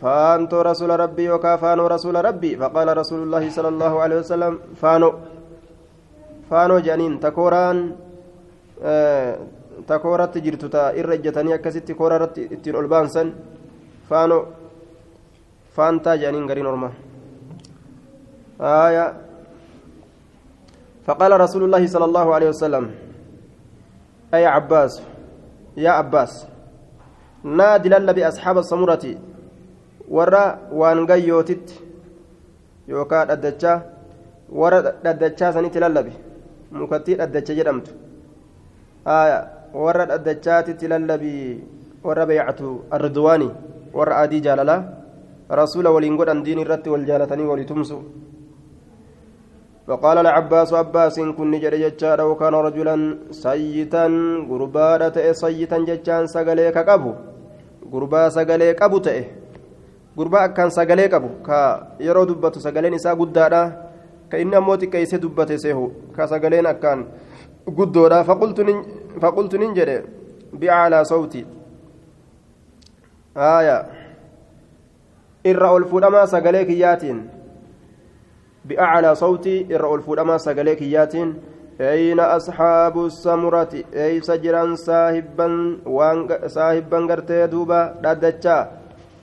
فانتو 0.00 0.60
رسول 0.70 0.90
ربي 1.04 1.26
وكافانو 1.30 1.86
رسول 1.86 2.14
ربي 2.24 2.56
فقال 2.56 2.88
رسول 2.96 3.20
الله 3.26 3.44
صلى 3.56 3.68
الله 3.74 3.92
عليه 4.02 4.16
وسلم 4.22 4.52
فانو 4.80 5.10
فانو 6.50 6.78
جانين 6.86 7.20
تكوران 7.24 7.78
آه 8.82 9.38
تكورت 9.88 10.34
جرتتا 10.44 10.82
إرجتني 10.98 11.54
أكست 11.54 11.88
كورت 11.98 12.38
اتين 12.54 12.74
ألبانسن 12.80 13.28
فانو 14.10 14.38
فانتا 15.76 16.12
جانين 16.22 16.44
غرين 16.50 16.66
أرمان 16.66 16.92
آية. 18.60 19.06
فقال 21.06 21.40
رسول 21.40 21.62
الله 21.64 21.86
صلى 21.86 22.04
الله 22.04 22.34
عليه 22.34 22.48
وسلم 22.48 22.84
أي 24.34 24.46
عباس 24.46 25.02
يا 25.76 25.90
عباس 25.90 26.46
نادي 27.44 27.88
للبي 27.88 28.28
أصحاب 28.28 28.58
السمرة 28.58 29.04
ورا 30.08 30.44
وانغيوتت 30.72 31.66
يوكا 32.88 33.24
ددچا 33.24 33.72
ورا 34.48 34.78
ددچا 35.04 35.46
سنيت 35.54 35.76
للبي 35.76 36.12
مكتي 36.72 37.14
ددچا 37.14 37.52
جدمت. 37.58 37.86
آية 39.06 39.38
ورا 39.74 40.04
ددچاتت 40.16 40.80
للبي 40.84 41.38
ورا 42.04 42.24
بيعة 42.24 42.60
الرضواني 42.92 43.48
ورا 43.94 44.14
أدي 44.22 44.40
جاللا 44.40 44.76
رسول 45.60 45.86
ولين 45.88 46.16
قد 46.18 46.42
دين 46.42 46.58
الرت 46.64 46.88
والجالتني 46.88 47.44
ولتمسوا 47.50 48.02
فقال 49.84 50.18
العباس 50.18 50.72
عباس 50.72 51.20
كن 51.20 51.52
جري 51.60 51.78
جتشار 51.84 52.20
وكان 52.24 52.54
رجلا 52.54 52.96
سيتا 53.30 54.04
غربا 54.48 55.08
تئ 55.08 55.32
سيتا 55.32 55.78
جتشان 55.88 56.26
سغلي 56.26 56.72
كقبو. 56.72 57.12
غربا 57.92 58.28
سغلي 58.28 58.72
قبو 58.80 58.98
تئ 58.98 59.18
غربا 60.18 60.46
كان 60.56 60.68
سغلي 60.70 61.06
قبو 61.12 61.44
كا 61.46 61.60
يرو 62.00 62.24
دبتو 62.24 62.64
سغلين 62.64 62.94
إسا 62.94 63.12
قدادا. 63.12 63.84
ka 64.34 64.40
inni 64.42 64.56
ammoo 64.56 64.76
xiqqeessee 64.76 65.18
dubbate 65.22 65.58
seehu 65.64 65.84
ka 66.16 66.26
sagaleen 66.26 66.66
akkaan 66.66 67.00
guddoodha 67.76 68.24
faqultu 68.24 69.58
nin 69.58 69.74
jedhe 69.78 69.96
bicaalaa 70.60 71.04
sawti 71.04 71.46
aya 73.48 73.76
irra 75.52 75.72
ol 75.76 75.84
fuudhamaa 75.90 76.26
sawti 79.14 79.66
irra 79.68 79.88
ol 79.88 80.02
fuudhamaa 80.02 80.38
sagalee 80.38 80.76
kiyyaatiin 80.76 81.54
أين 81.80 82.20
أصحاب 82.20 82.94
السمرة؟ 83.04 83.72
أيس 83.94 84.30
جران 84.30 84.76
صاحبا 84.76 85.78
وان 85.86 86.18
صاحبا 86.46 86.98
غرتي 87.10 87.46
دوبا 87.46 87.98
ددچا 87.98 88.58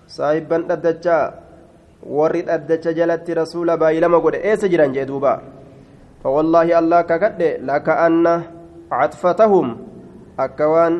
صاحبا 0.08 0.58
ددچا 0.67 1.19
ورد 2.04 2.49
ددچا 2.67 2.91
جلت 2.91 3.32
رسول 3.32 3.77
باي 3.77 3.99
لما 3.99 4.17
قد 4.17 4.36
أيس 4.36 4.65
جران 4.65 4.91
جي 4.91 5.08
دوبا. 5.08 5.41
فوالله 6.23 6.80
الله 6.80 7.01
كقد 7.01 7.41
لكأن 7.63 8.25
عطفتهم. 8.91 9.67
أكوان 10.39 10.93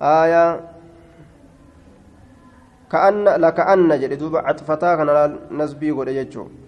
آية 0.00 0.60
كأن 2.92 3.24
لكأن 3.24 3.90
جدي 4.00 4.16
دوبا 4.16 4.38
عطفتا 4.48 4.94
كان 4.96 5.08
نسبي 5.52 5.90
قد 5.90 6.08
يجو 6.08 6.63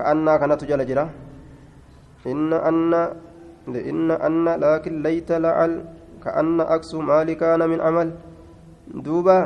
كأن 0.00 0.26
كانت 0.40 0.64
جل 0.64 0.82
جرا 0.88 1.04
إن 2.32 2.52
أن 2.52 2.92
إن 3.90 4.10
أن 4.10 4.46
لكن 4.48 5.02
ليت 5.04 5.30
لعل 5.32 5.72
كأن 6.24 6.60
أكس 6.60 6.90
مالي 6.94 7.34
كان 7.36 7.60
من 7.68 7.80
عمل 7.80 8.08
دوبا 9.04 9.38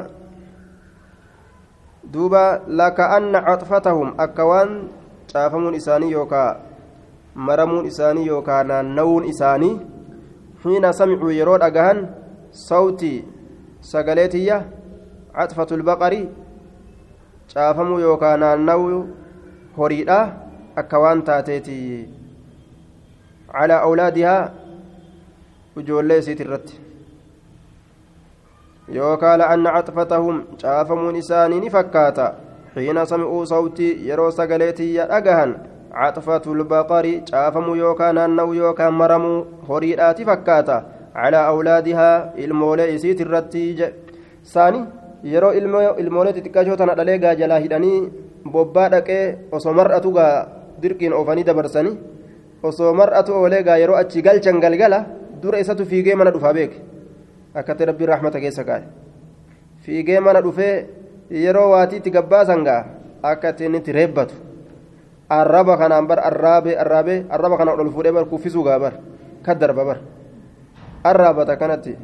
دوبا 2.14 2.46
لكأن 2.68 3.34
عطفتهم 3.36 4.08
أكوان 4.20 4.70
isaanii 5.74 6.12
yookaa 6.14 6.56
maramuun 7.34 7.86
isaanii 7.90 8.26
yookaa 8.26 8.62
naannawuun 8.64 9.24
isaanii 9.24 9.80
xiina 10.62 10.92
samicuu 10.92 11.30
yeroo 11.34 11.58
dhagahan 11.58 12.06
sawtii 12.50 13.24
sagalee 13.80 14.28
tiyya 14.34 14.58
caxfatul 15.34 15.82
baqarii 15.82 16.28
caafamuu 17.54 17.98
yookaa 18.06 18.36
naannawuu 18.36 19.00
horiidha 19.78 20.18
akka 20.82 21.02
waan 21.04 21.22
taateeti 21.30 21.78
calaa 23.52 23.82
awlaadihaa 23.88 24.40
ijoollee 25.82 26.18
isiit 26.24 26.40
irratti 26.46 26.80
yookaa 28.96 29.36
la'anna 29.42 29.76
caxfatahum 29.76 30.42
caafamuun 30.64 31.16
isaanii 31.22 31.60
ni 31.60 31.70
fakkaata 31.76 32.32
حين 32.74 33.04
سمعوا 33.04 33.44
صوتي 33.44 33.88
يرو 34.08 34.30
سقليتي 34.30 35.02
أجهن 35.02 35.50
عطفة 35.92 36.42
البقر 36.46 37.20
شافموا 37.30 37.76
يوكا 37.76 38.12
نانو 38.12 38.52
يوكا 38.52 38.90
مرموا 38.90 39.44
هريدات 39.68 40.22
فكاتا 40.22 40.78
على 41.14 41.46
أولادها 41.46 42.34
المولى 42.44 42.94
إسيت 42.94 43.20
الرتيج 43.20 43.84
ثاني 44.54 44.84
yeroo 45.32 45.52
ilmoolee 46.00 46.32
xixiqqaashoo 46.36 46.76
tana 46.76 46.94
dhalee 46.98 47.18
gaa 47.18 47.34
jalaa 47.40 47.58
hidhanii 47.64 48.00
bobbaa 48.54 48.88
dhaqee 48.94 49.22
osoo 49.56 49.72
mar'atu 49.78 50.10
gaa 50.16 50.34
dirqiin 50.82 51.12
oofanii 51.12 51.44
dabarsanii 51.44 51.94
osoo 52.62 52.92
mar'atu 52.94 53.32
oolee 53.34 53.62
gaa 53.62 53.76
yeroo 53.82 53.96
achi 53.96 54.22
galchan 54.22 54.60
galgala 54.60 55.04
dura 55.42 55.58
isatu 55.58 55.84
fiigee 55.86 56.14
mana 56.14 56.30
dhufaa 56.34 56.52
beeke 56.54 56.78
akkatti 57.54 57.84
rabbiin 57.90 58.08
raaxmata 58.08 58.40
keessa 58.40 58.64
kaa'e 58.64 58.84
fiigee 59.84 60.20
mana 60.20 60.40
dhufee 60.42 60.74
yeroo 61.30 61.70
waatiitti 61.74 62.10
gabbaasan 62.10 62.64
gaa 62.64 62.80
akka 63.22 63.48
ittiin 63.54 63.74
itti 63.80 63.92
reebbatu 63.92 64.34
arraba 65.28 65.76
kanaan 65.76 66.06
bar 66.06 66.18
arraabee 66.30 66.76
arraabee 66.78 67.18
arraba 67.30 67.56
kanaan 67.56 67.80
ol 67.80 67.90
fuudhee 67.90 68.12
bar 68.12 68.24
kuffisuu 68.32 68.64
gaa 68.64 68.78
bar 68.78 68.94
ka 69.44 69.54
darba 69.54 69.84
bar 69.84 69.98
arraabata 71.04 71.56
kanatti 71.56 71.96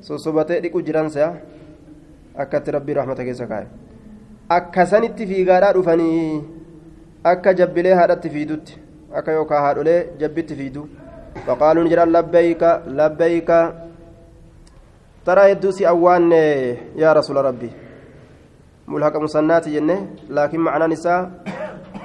sossobatee 0.00 0.60
dhiqu 0.62 0.82
jiransa 0.86 1.32
akkatti 2.36 2.70
rabbii 2.76 2.94
rahmata 3.00 3.24
keessa 3.24 3.46
kaa'e 3.46 3.66
akkasanitti 4.48 5.26
fiigaadhaa 5.26 5.72
dhufanii 5.76 6.44
akka 7.24 7.54
jabbilee 7.54 7.94
haadhatti 8.00 8.30
fiidutti 8.34 8.80
akka 9.18 9.32
yookaan 9.38 9.62
haadholee 9.66 10.00
jabbitti 10.18 10.58
fiidu 10.60 10.88
faqaaluun 11.46 11.88
jedhan 11.92 12.12
labbeeyka 12.16 12.82
labbeeyka 13.00 13.62
taraa 15.24 15.48
hedduu 15.52 15.72
si 15.78 15.86
awwaanne 15.86 16.42
yaa 17.04 17.14
rasuula 17.20 17.42
rabbii 17.48 17.72
ملحق 18.88 19.16
مسنات 19.16 19.68
جنة 19.68 19.96
لكن 20.30 20.60
معنى 20.60 20.86
نساء 20.92 21.30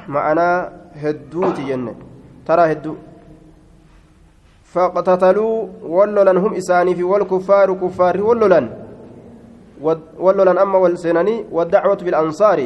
معنى 0.08 0.50
هدوت 1.04 1.58
جنة 1.60 1.94
ترى 2.48 2.72
هدو 2.72 2.96
فاقتتلوا 4.64 5.68
ولولن 5.84 6.38
هم 6.38 6.54
إساني 6.54 6.96
في 6.96 7.04
والكفار 7.04 7.74
كفار 7.74 8.22
ولولن 8.22 8.66
ولولن 10.20 10.58
أما 10.58 10.78
والسنني 10.78 11.46
والدعوة 11.52 11.96
بالأنصار 12.06 12.60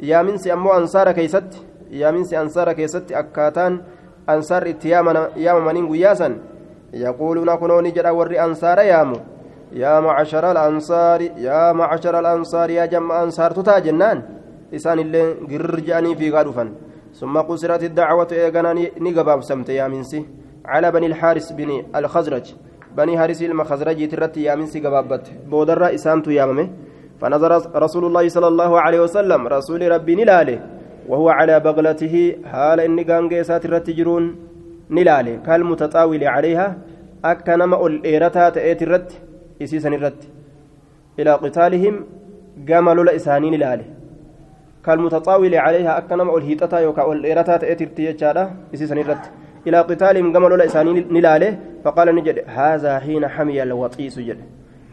يا 0.00 0.22
منسي 0.22 0.52
أمو 0.52 0.72
أنصار 0.72 1.12
كيست 1.12 1.50
يا 1.90 2.10
منسي 2.10 2.40
أنصار 2.40 2.72
كيست 2.72 3.12
أكاتان 3.12 3.80
أنصار 4.28 4.68
اتيامنا 4.68 5.30
يا 5.36 5.52
منين 5.54 5.88
قياسا. 5.88 6.38
يقولون 6.92 7.54
كنوني 7.54 7.90
جرى 7.90 8.10
وري 8.10 8.40
أنصار 8.40 8.78
يامو. 8.78 9.16
يا 9.72 10.00
معشر 10.00 10.50
الأنصار 10.52 11.20
يا 11.22 11.72
معشر 11.72 12.18
الأنصار 12.18 12.70
يا 12.70 12.86
جمع 12.86 13.22
أنصار 13.22 13.50
تتا 13.50 13.78
جنان. 13.78 14.22
إسان 14.74 14.98
اللي 14.98 15.32
قرجاني 15.32 16.14
في 16.16 16.30
غارفا 16.30 16.72
ثم 17.14 17.38
قصرت 17.38 17.82
الدعوة 17.82 18.28
إيغانا 18.32 18.72
نقباب 19.00 19.42
سمت 19.42 19.68
يا 19.68 19.88
منسي 19.88 20.26
على 20.64 20.90
بني 20.90 21.06
الحارس 21.06 21.52
بن 21.52 21.84
الخزرج. 21.96 22.54
بني 22.96 23.18
حارس 23.18 23.42
المخزرج 23.42 24.08
ترت 24.08 24.36
يا 24.36 24.54
منسي 24.54 24.80
قبابت. 24.80 25.24
بودر 25.50 25.94
إسانت 25.94 26.26
يا 26.28 26.46
ممي 26.46 26.70
فنظر 27.20 27.52
رسول 27.76 28.04
الله 28.04 28.28
صلى 28.28 28.48
الله 28.48 28.80
عليه 28.80 29.00
وسلم. 29.00 29.46
رسول 29.48 29.90
ربي 29.90 30.14
نلاله. 30.14 30.58
وهو 31.08 31.28
على 31.28 31.60
بغلته 31.60 32.36
حال 32.44 32.80
إني 32.80 33.02
قانقيسات 33.02 33.64
الرتجرون 33.64 34.36
نلاله 34.90 35.36
كالمتطاول 35.46 36.24
عليها 36.24 36.78
أكنما 37.24 37.86
الإيرتا 37.86 38.48
تأتي 38.48 38.84
الرت 38.84 39.12
isiisan 39.60 39.92
irratti 39.92 40.28
ilaa 41.18 41.38
qitaalihim 41.38 42.04
gama 42.66 42.94
lola 42.94 43.12
isaanii 43.12 43.54
ilaale 43.54 43.84
kalmutaxaawili 44.82 45.56
calayha 45.56 45.96
akka 45.96 46.16
nama 46.16 46.32
ol 46.32 46.42
hiixataa 46.42 46.80
yookaan 46.80 47.08
ol 47.08 47.22
dheerataa 47.22 47.58
ta'ee 47.58 47.76
tirti 47.76 48.06
jechaadha 48.08 48.50
isiisan 48.72 48.98
irratti 48.98 49.30
ilaa 49.64 49.84
qitaalihim 49.90 50.32
gama 50.32 50.48
lola 50.48 50.64
isaanii 50.64 50.94
ni 50.94 51.18
ilaale 51.18 51.48
faqaala 51.84 52.12
ni 52.12 52.22
jedhe 52.28 52.42
haazaa 52.56 52.98
hiina 53.06 53.28
xamiya 53.36 53.62
alwaxiisu 53.62 54.20
jedhe 54.22 54.44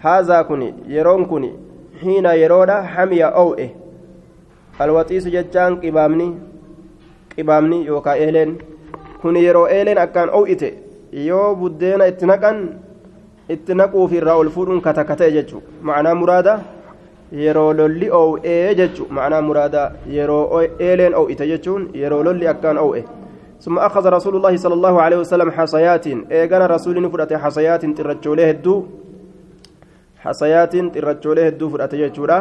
haazaa 0.05 0.43
kun 0.43 0.61
yeroon 0.87 1.25
alwaxiisu 4.83 5.33
jechaan 5.35 5.79
qibaamni 5.81 6.27
qibaamni 7.35 7.85
yookaan 7.85 8.17
eeleen 8.25 8.51
kun 9.21 9.37
yeroo 9.45 9.67
eeleen 9.77 10.01
akkaan 10.05 10.33
ow'ite 10.39 10.69
yoo 11.27 11.55
buddeena 11.55 12.09
itti 12.11 12.25
naqan 12.31 12.59
itti 13.55 13.79
naquuf 13.81 14.11
irraa 14.19 14.37
ol 14.41 14.49
fuudhuun 14.55 14.81
katakatee 14.81 15.31
jechuudha 15.37 15.87
ma'anaa 15.89 16.15
muraada 16.21 16.59
yeroo 17.45 17.71
lolli 17.79 18.11
oo'ee 18.21 18.75
jechuudha 18.81 19.13
ma'anaa 19.17 19.41
muraada 19.47 19.81
yeroo 20.17 20.61
eeleen 20.89 21.17
oo'ite 21.23 21.49
jechuun 21.53 21.89
yeroo 22.03 22.23
lolli 22.29 22.47
akkaan 22.53 22.77
oo'e 22.85 23.03
ثم 23.61 23.77
أخذ 23.79 24.05
رسول 24.09 24.35
الله 24.35 24.57
صلى 24.57 24.73
الله 24.73 25.01
عليه 25.01 25.17
وسلم 25.17 25.51
حصيات 25.51 26.05
إيجانا 26.31 26.65
رسول 26.65 26.97
فرأت 27.11 27.33
حصيات 27.33 27.85
ترجوله 27.85 28.49
الدو 28.57 28.75
حصيات 30.25 30.73
ترجوله 30.95 31.47
الدو 31.47 31.69
فرأت 31.69 31.93
جيشورا 31.95 32.37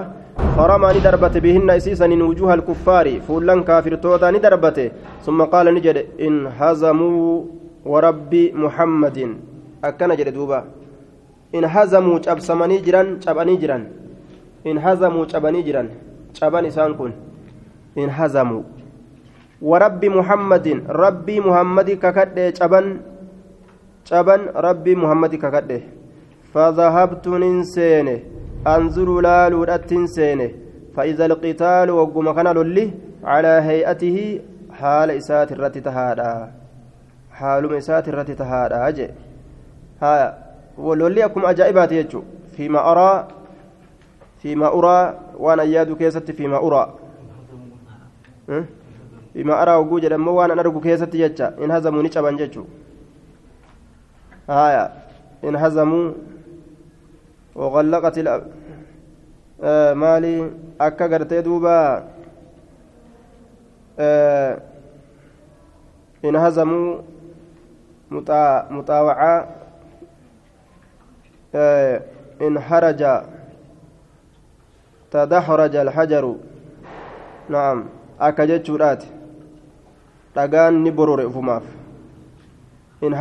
فرمى 0.56 0.88
ندربت 0.98 1.34
بهن 1.44 1.70
إسيسا 1.70 2.06
وجوه 2.28 2.54
الكفار 2.54 3.06
فولن 3.26 3.60
كافر 3.68 3.94
توتا 4.04 4.30
ندربت 4.30 4.78
ثم 5.26 5.38
قال 5.52 5.66
نجد 5.76 5.96
إن 6.26 6.34
هزموا 6.58 7.44
ورب 7.92 8.32
محمد 8.64 9.18
أكن 9.84 10.10
جد 10.18 10.28
دوبا 10.36 10.60
in 11.52 11.64
hazamuu 11.66 12.20
cabsamanii 12.20 12.78
jiran 12.86 13.18
cabanii 13.20 13.56
jiran 13.58 13.86
in 14.64 14.78
hazamuu 14.78 15.26
cabanii 15.26 15.62
jiran 15.66 15.88
caban 16.38 16.66
isaan 16.66 16.94
kun 16.94 17.12
in 17.96 18.10
hazamuu 18.18 18.64
warabbi 19.62 20.08
muhammadin 20.08 20.82
rabbii 20.86 21.40
muhammadi 21.40 21.96
kakadhe 21.96 22.52
caban 22.52 23.00
caban 24.10 24.46
rabbii 24.54 24.94
muhammadi 24.94 25.38
kakadhe 25.38 25.82
fadahabtu 26.54 27.38
nin 27.38 27.64
anzuru 28.64 29.20
laaluudhattin 29.20 30.06
seene 30.06 30.50
فإذا 30.96 31.26
القتال 31.26 31.90
وقم 31.90 32.32
كان 32.32 32.46
على 33.24 33.48
هيئته 33.48 34.40
حال 34.72 35.10
إسات 35.10 35.52
الرت 35.52 35.78
تهادا. 35.78 36.52
حال 37.32 37.74
إسات 37.76 38.08
الرت 38.08 38.30
تهادا 38.30 38.88
أجي 38.88 39.08
ها 40.02 40.38
ولولي 40.78 41.24
أكم 41.24 41.46
أجائبات 41.46 41.92
يجو. 41.92 42.22
فيما 42.56 42.92
أرى 42.92 43.28
فيما 44.42 44.68
أرى 44.78 45.18
وأنا 45.38 45.62
أياد 45.62 45.96
كيست 45.96 46.30
فيما 46.30 46.56
أرى. 46.66 46.94
oguu 49.78 50.00
jedhammoo 50.00 50.34
waan 50.34 50.50
an 50.50 50.58
argu 50.58 50.80
keessatti 50.80 51.18
jecha 51.18 51.52
in 51.62 51.70
hazamuu 51.70 52.02
ni 52.02 52.10
caban 52.10 52.36
jechuu 52.36 52.66
haya 54.46 54.90
in 55.42 55.56
hazamuu 55.56 56.14
وغلقت. 57.54 58.18
آه 59.62 59.94
مالي 59.94 60.50
أكا 60.80 61.06
قرتي 61.06 61.40
دوبا 61.40 62.08
آه 63.98 64.58
انهزموا 66.24 67.02
مطا... 68.10 68.66
مطاوعة 68.70 69.48
آه 71.54 72.02
انحرج 72.42 73.22
تدحرج 75.10 75.76
الحجر 75.76 76.34
نعم 77.48 77.84
akka 78.20 78.46
jechuudhaati 78.46 79.08
dhagaan 80.34 80.84
ni 80.84 80.90
borore 80.92 81.24
ufumaaf 81.24 81.64
in 83.00 83.14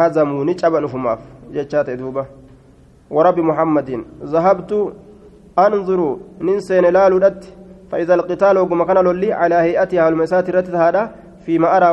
ورب 3.12 3.40
محمد 3.40 4.04
ذهبت 4.24 4.94
أنظر 5.60 6.18
ننسين 6.42 6.86
لالودت 6.86 7.44
فإذا 7.92 8.14
القتال 8.14 8.58
وقم 8.58 8.84
كان 8.84 8.98
لولي 8.98 9.34
على 9.34 9.56
هيئتها 9.56 10.10
المسات 10.10 10.50
رتت 10.50 10.76
هذا 10.76 11.12
فيما 11.46 11.78
أرى 11.78 11.90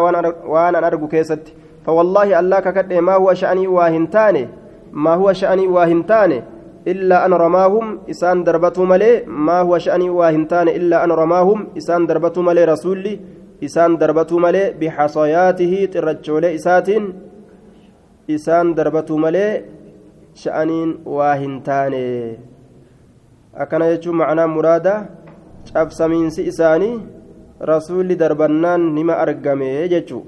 وأنا 0.47 0.87
أرجو 0.87 1.09
كيست. 1.09 1.45
فوالله 1.87 2.41
الله 2.41 2.61
ككد 2.61 2.93
ما 2.93 3.15
هو 3.15 3.35
شأني 3.35 3.67
واهنتاني 3.67 4.49
ما 4.93 5.15
هو 5.15 5.33
شأني 5.33 5.67
واهنتاني 5.67 6.43
إلا 6.93 7.27
أن 7.27 7.33
رماهم 7.35 7.99
إسان 8.11 8.45
دربته 8.45 8.85
ملي 8.85 9.25
ما 9.27 9.61
هو 9.61 9.79
شأني 9.79 10.11
واهنتان 10.11 10.69
إلا 10.69 11.05
أن 11.05 11.13
رماهم 11.13 11.67
إسان 11.77 12.07
دربته 12.07 12.43
ملي 12.43 12.65
رسولي 12.65 13.21
إسان 13.65 13.99
دربته 13.99 14.39
ملي 14.39 14.75
بحصياته 14.81 15.89
ترجولي 15.93 16.55
إسات 16.55 16.89
إسان 18.31 18.75
دربته 20.37 20.37
ملي 20.37 20.39
شأنين 20.43 20.99
واهنتان 21.07 21.95
أكن 23.55 23.83
يجو 23.83 24.13
معنى 24.13 24.47
مرادة 24.47 25.07
شاب 25.75 25.93
سمينسي 25.93 26.49
إساني 26.49 27.01
رسولي 27.63 28.15
دربنان 28.15 28.95
نما 28.95 29.23
أرقمي 29.23 29.67
يجو 29.67 30.23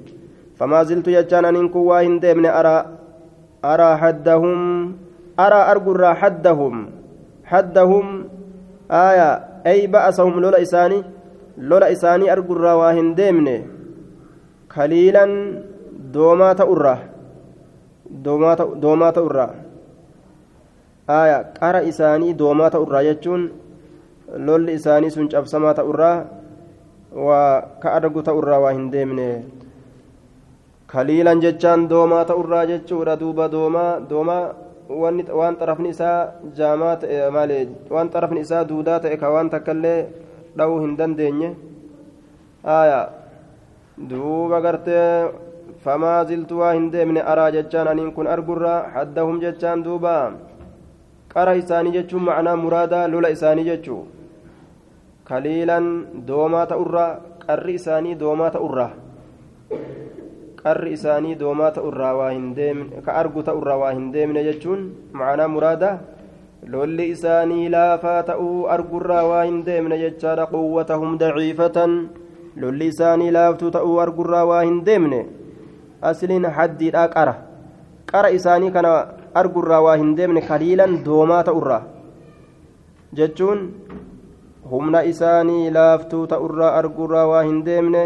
فما 0.57 0.83
زلت 0.83 1.09
يجان 1.09 1.45
أن 1.45 1.71
واهن 1.75 2.21
من 2.37 2.47
أرى 2.47 2.87
أرى 3.65 3.97
حدهم 3.97 4.97
أرى 5.41 5.71
أرجو 5.71 6.05
حدهم 6.05 6.91
حدهم 7.45 8.25
آية 8.91 9.45
أي 9.67 9.87
بأسهم 9.87 10.41
لولا 10.41 10.63
إساني 10.63 11.03
لولا 11.59 11.93
إساني 11.93 12.33
أرجو 12.33 12.55
واهن 12.55 13.15
ديمني 13.15 13.67
قليلا 14.77 15.25
دومات 16.13 16.61
أرى 16.61 16.99
aya 21.09 21.39
qara 21.57 21.81
isaanii 21.91 22.35
doomaa 22.37 22.71
ta'urraa 22.71 23.03
jechuun 23.09 23.49
lolli 24.37 24.77
isaanii 24.77 25.11
sun 25.11 25.29
cabsamaa 25.33 25.75
ta'urraa 25.75 26.17
waa 27.17 27.81
ka 27.81 27.97
argu 27.97 28.23
ta'urraa 28.23 28.61
waa 28.61 28.73
hin 28.77 28.91
deemne. 28.93 29.29
Kaliilan 30.87 31.41
jechaan 31.41 31.89
doomaa 31.89 32.25
ta'urraa 32.29 32.67
jechuudha 32.69 33.17
duuba 33.21 33.49
doomaa 33.49 34.01
doomaa 34.11 34.55
waan 34.89 35.57
xarafni 35.61 35.89
isaa 35.97 36.33
jaamaa 36.57 36.97
ta'e 36.97 37.17
eh, 37.25 37.31
malee 37.33 37.65
waan 37.91 38.13
xarafni 38.13 38.41
isaa 38.41 38.65
duudaa 38.69 39.01
ta'e 39.01 39.17
ka 39.17 39.33
waan 39.33 39.51
takka 39.51 39.73
illee 39.73 40.01
dha'uu 40.57 40.81
hin 40.85 40.97
dandeenye. 41.01 41.51
Aya 42.65 43.01
duuba 43.97 44.61
gartee 44.61 45.33
famaa 45.85 46.25
ziltu 46.25 46.61
waa 46.61 46.73
hin 46.77 46.93
deemne 46.93 47.23
araa 47.33 47.51
jechaan 47.57 47.89
aniin 47.89 48.13
kun 48.13 48.27
argurraa 48.27 48.91
haddahum 48.95 49.41
jechaan 49.41 49.85
duubaa 49.85 50.33
qara 51.35 51.55
isaanii 51.63 51.93
jechuun 51.97 52.23
macnaa 52.29 52.57
muraadaa 52.57 53.09
lola 53.09 53.29
isaanii 53.37 53.65
jechuu. 53.71 54.03
Kaliilan 55.25 55.87
doomaa 56.29 56.67
ta'urra 56.67 57.07
qarri 57.47 57.75
isaanii 57.81 58.15
doomaa 58.21 58.51
ta'urra 58.51 58.87
qarri 60.63 60.93
isaanii 60.99 61.35
doomaa 61.41 61.71
ta'urraa 61.79 62.15
waa 62.21 62.31
hin 62.31 62.47
deemne 62.57 63.03
ka 63.05 63.13
argu 63.23 63.43
ta'urraa 63.49 63.77
waa 63.83 63.93
hin 63.97 64.07
deemne 64.15 64.45
jechuun 64.47 64.81
macanaa 65.13 65.49
muraada 65.57 65.91
lolli 66.73 67.11
isaanii 67.17 67.69
laafaa 67.75 68.23
ta'uu 68.31 68.67
argurraa 68.77 69.25
waa 69.33 69.45
hin 69.45 69.61
deemne 69.67 69.99
jechaadha 70.05 70.47
quwwatahum 70.55 71.19
daciifatan. 71.21 71.93
Lolli 72.57 72.87
isaanii 72.91 73.31
laaftuu 73.31 73.71
ta'uu 73.71 74.01
argurraa 74.03 74.45
waa 74.51 74.63
hin 74.65 74.81
deemne 74.87 75.21
asliin 76.03 76.47
haddiidha 76.57 77.05
qara. 77.15 77.35
Qara 78.11 78.31
isaanii 78.31 78.71
kana 78.75 78.93
argurraa 79.35 79.81
waa 79.87 79.97
hin 79.97 80.17
deemne 80.17 80.41
kaliilan 80.51 81.05
doomaa 81.05 81.43
ta'urraa 81.49 81.83
jechuun 83.21 83.61
humna 84.71 85.03
isaanii 85.13 85.71
laaftuu 85.71 86.27
ta'urraa 86.27 86.73
argurraa 86.81 87.27
waa 87.33 87.43
hin 87.43 87.65
deemne 87.65 88.03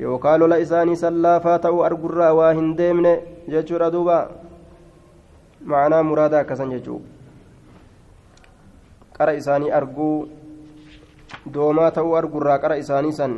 yookaan 0.00 0.40
lola 0.40 0.56
isaanii 0.66 0.96
sallaafaa 0.96 1.58
ta'uu 1.58 1.82
argurraa 1.88 2.32
waa 2.34 2.52
hin 2.52 2.76
deemne 2.76 3.12
jechuudha 3.48 3.90
duuba. 3.92 4.18
Ma'anaa 5.64 6.02
muraada 6.02 6.38
akkasan 6.42 6.70
jechuu. 6.74 7.00
Qara 9.18 9.32
isaanii 9.38 9.70
arguu 9.70 10.28
doomaa 11.54 11.90
ta'uu 11.90 12.16
argurraa 12.16 12.58
qara 12.58 12.76
isaanii 12.82 13.12
san 13.12 13.36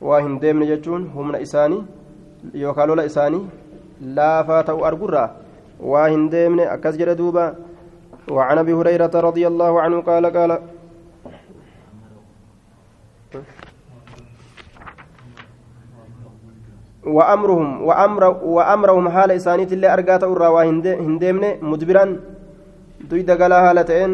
waa 0.00 0.20
hin 0.20 0.38
deemne 0.40 0.66
jechuun 0.66 1.10
humna 1.14 1.38
isaanii 1.38 1.82
yookaan 2.62 2.88
lola 2.88 3.04
isaanii 3.10 3.42
laafaa 4.18 4.62
ta'uu 4.70 4.84
argurraa 4.90 5.28
deemne 6.30 6.64
akkas 6.66 6.96
jedhe 6.96 7.16
duuba. 7.16 7.72
وعن 8.28 8.58
ابي 8.58 8.72
هريره 8.72 9.10
رضي 9.14 9.46
الله 9.46 9.80
عنه 9.80 10.00
قال 10.00 10.26
قال 10.26 10.58
وأمرهم 17.02 17.82
وأمر 17.82 18.24
وأمرهم 18.56 19.08
حال 19.08 19.30
إسانيت 19.30 19.72
اللي 19.72 19.92
أرقات 19.92 20.22
أورا 20.22 20.48
وهندمن 20.48 21.44
مدبرا 21.62 22.04
دوي 23.10 23.22
دقلا 23.22 23.70
هالتين 23.70 24.12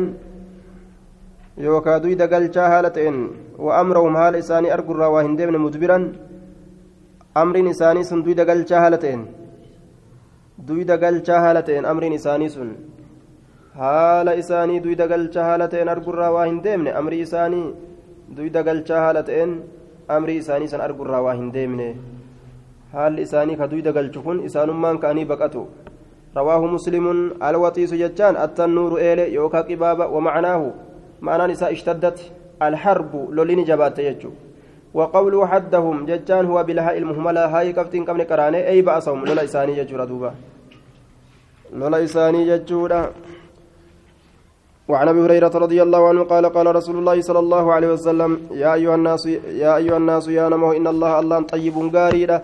يوكا 1.59 1.99
دوي 1.99 2.15
دقلشا 2.15 2.65
هالتين 2.79 3.17
وأمرهم 3.59 4.17
حال 4.17 4.35
إساني 4.37 4.75
أرقرا 4.75 5.07
وهندمن 5.07 5.59
مدبرا 5.59 6.13
أمر 7.37 7.71
إساني 7.71 8.03
سن 8.09 8.23
دوي 8.23 8.35
دقلشا 8.35 8.87
هالتين 8.87 9.38
إساني 12.15 12.49
سن 12.49 12.71
haala 13.79 14.35
isaanii 14.35 14.81
duyda 14.85 15.07
galcha 15.11 15.43
haala 15.47 15.69
ta'een 15.73 15.89
argurraa 15.93 16.31
waa 16.37 16.47
hin 16.47 16.57
deemne 16.63 16.95
amrii 17.01 17.21
isaanii 17.25 17.67
duyda 18.39 18.63
galchaa 18.69 19.03
haala 19.05 19.23
ta'een 19.29 19.53
amrii 20.15 20.39
isaanii 20.41 20.71
san 20.73 20.83
argurraa 20.87 21.21
waa 21.27 21.35
hin 21.41 21.53
deemne 21.57 21.87
haalli 22.95 23.27
isaanii 23.27 23.57
ka 23.61 23.69
duyda 23.75 23.93
galchu 23.99 24.25
kun 24.25 24.43
isaanummaan 24.51 24.99
ka'anii 25.05 25.29
baqatu 25.35 25.69
رواه 26.37 26.67
مسلم 26.67 27.07
الوطيس 27.43 27.95
جتان 27.95 28.37
التنور 28.37 28.99
إيلي 28.99 29.35
يوكا 29.35 29.61
قبابة 29.61 30.07
ومعناه 30.07 30.63
معنى 31.21 31.53
نساء 31.53 31.73
اشتدت 31.73 32.19
الحرب 32.63 33.13
لولين 33.37 33.65
جبات 33.65 33.99
يجو 33.99 34.31
وقوله 34.95 35.47
حدهم 35.47 36.07
جتان 36.07 36.47
هو 36.47 36.63
بالهاء 36.63 36.99
المهملة 36.99 37.45
هاي 37.47 37.73
كفتين 37.73 38.05
كمن 38.05 38.23
كراني 38.23 38.69
أي 38.69 38.83
بأسهم 38.83 39.25
لولا 39.25 39.45
إساني 39.45 39.73
ججو 39.79 39.97
ردوبا 39.97 40.31
لولا 41.73 42.05
إساني 42.05 42.41
ججو 42.49 42.89
وعن 44.89 45.09
أبي 45.09 45.21
هريرة 45.21 45.55
رضي 45.65 45.83
الله 45.83 46.09
عنه 46.09 46.23
قال 46.25 46.45
قال 46.57 46.67
رسول 46.77 46.97
الله 46.99 47.21
صلى 47.21 47.39
الله 47.39 47.65
عليه 47.73 47.89
وسلم 47.93 48.31
يا 48.63 48.75
أيها 48.75 48.95
الناس 48.95 49.27
يا 49.65 49.77
أيها 49.77 49.97
الناس 49.97 50.29
يا 50.29 50.49
نمو 50.49 50.73
إن 50.73 50.87
الله 50.87 51.21
الله 51.21 51.39
طيب 51.43 51.77
غاريدا 51.97 52.37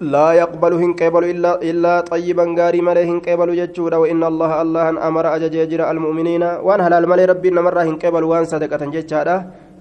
لا 0.00 0.32
يقبل 0.32 0.72
هن 0.82 0.92
قبل 1.00 1.22
إلا 1.32 1.52
إلا 1.70 2.00
طيبا 2.00 2.44
غاري 2.58 2.80
مله 2.80 3.04
هن 3.12 3.20
قبل 3.20 3.48
ججودا 3.60 3.96
وإن 3.96 4.22
الله 4.24 4.50
الله 4.62 4.84
أمر 5.08 5.24
اججر 5.36 5.80
المؤمنين. 5.90 6.42
وأن 6.66 6.80
هلال 6.80 7.08
مله 7.08 7.24
ربي 7.32 7.50
نمر 7.50 7.76
هن 7.88 7.96
قبل 8.04 8.22
وأن 8.24 8.44
صدقة 8.44 8.82
ججادا 8.94 9.36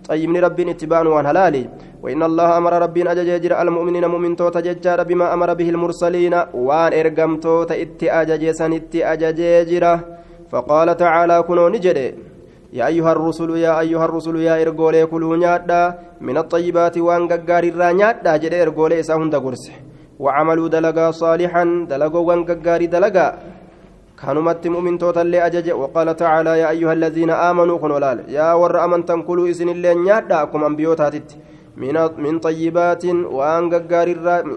طيبني 0.10 0.39
ربي 0.39 0.72
اتبان 0.72 1.08
وان 1.08 1.26
هلالي 1.26 1.70
وإن 2.04 2.24
الله 2.24 2.58
أمر 2.58 2.74
ربي 2.82 3.02
اججر 3.12 3.62
المؤمنين 3.62 4.06
مؤمن 4.06 4.36
توتا 4.36 5.04
بما 5.04 5.34
أمر 5.34 5.54
به 5.54 5.70
المرسلين. 5.70 6.36
وان 6.54 6.91
ارغمتوتا 6.93 7.82
إتي 7.82 8.12
اججسن 8.12 8.74
إتي 8.74 8.99
اجججره 9.06 9.99
فقال 10.52 10.97
تعالى 10.97 11.43
كنوا 11.47 11.70
نجري 11.70 12.08
يا 12.74 12.88
أيها 12.88 13.12
الرسل 13.12 13.49
يا 13.58 13.80
أيها 13.80 14.06
الرسل 14.06 14.36
يا 14.36 14.62
إرجولي 14.62 15.06
كلوا 15.06 15.38
نيادا. 15.38 15.82
من 16.22 16.38
الطيبات 16.38 16.97
وان 16.97 17.22
غغار 17.32 17.64
الرانيادا 17.64 18.38
جري 18.38 18.62
إرجولي 18.62 18.99
إساهم 18.99 19.30
دغرس 19.30 19.72
وعملوا 20.20 20.68
دلقا 20.68 21.12
صالحا 21.12 21.64
دلقوا 21.89 22.26
وان 22.28 22.39
غغار 22.49 22.82
دلقا 22.86 23.28
كانوا 24.22 24.43
مت 24.47 24.67
مؤمن 24.67 24.97
توتل 24.97 25.36
أجج 25.36 25.72
وقال 25.72 26.15
تعالى 26.15 26.59
يا 26.59 26.69
أيها 26.69 26.93
الذين 26.93 27.30
آمنوا 27.30 27.78
كنوا 27.78 27.99
لال 27.99 28.19
يا 28.38 28.53
ور 28.53 28.76
أمنتم 28.86 29.22
كلوا 29.22 29.49
إسن 29.51 29.69
اللي 29.69 29.93
نيادا 29.93 30.43
كم 30.51 30.63
أنبيوتاتت 30.63 31.30
من 31.82 31.95
من 32.26 32.39
طيبات 32.39 33.05
وان 33.05 33.63
غغار 33.74 34.07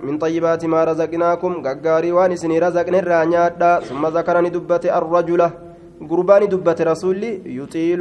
من 0.07 0.19
طيبات 0.19 0.63
ما 0.73 0.81
رزقناكم 0.85 1.53
غغاري 1.67 2.13
وان 2.13 2.37
سني 2.37 2.59
رزقنا 2.59 2.99
الرانيادا 2.99 3.81
ثم 3.89 4.03
ذكرني 4.07 4.49
دبت 4.57 4.85
الرجل 4.87 5.41
قرباني 6.11 6.47
دبت 6.47 6.81
رسولي 6.83 7.31
يطيل 7.59 8.01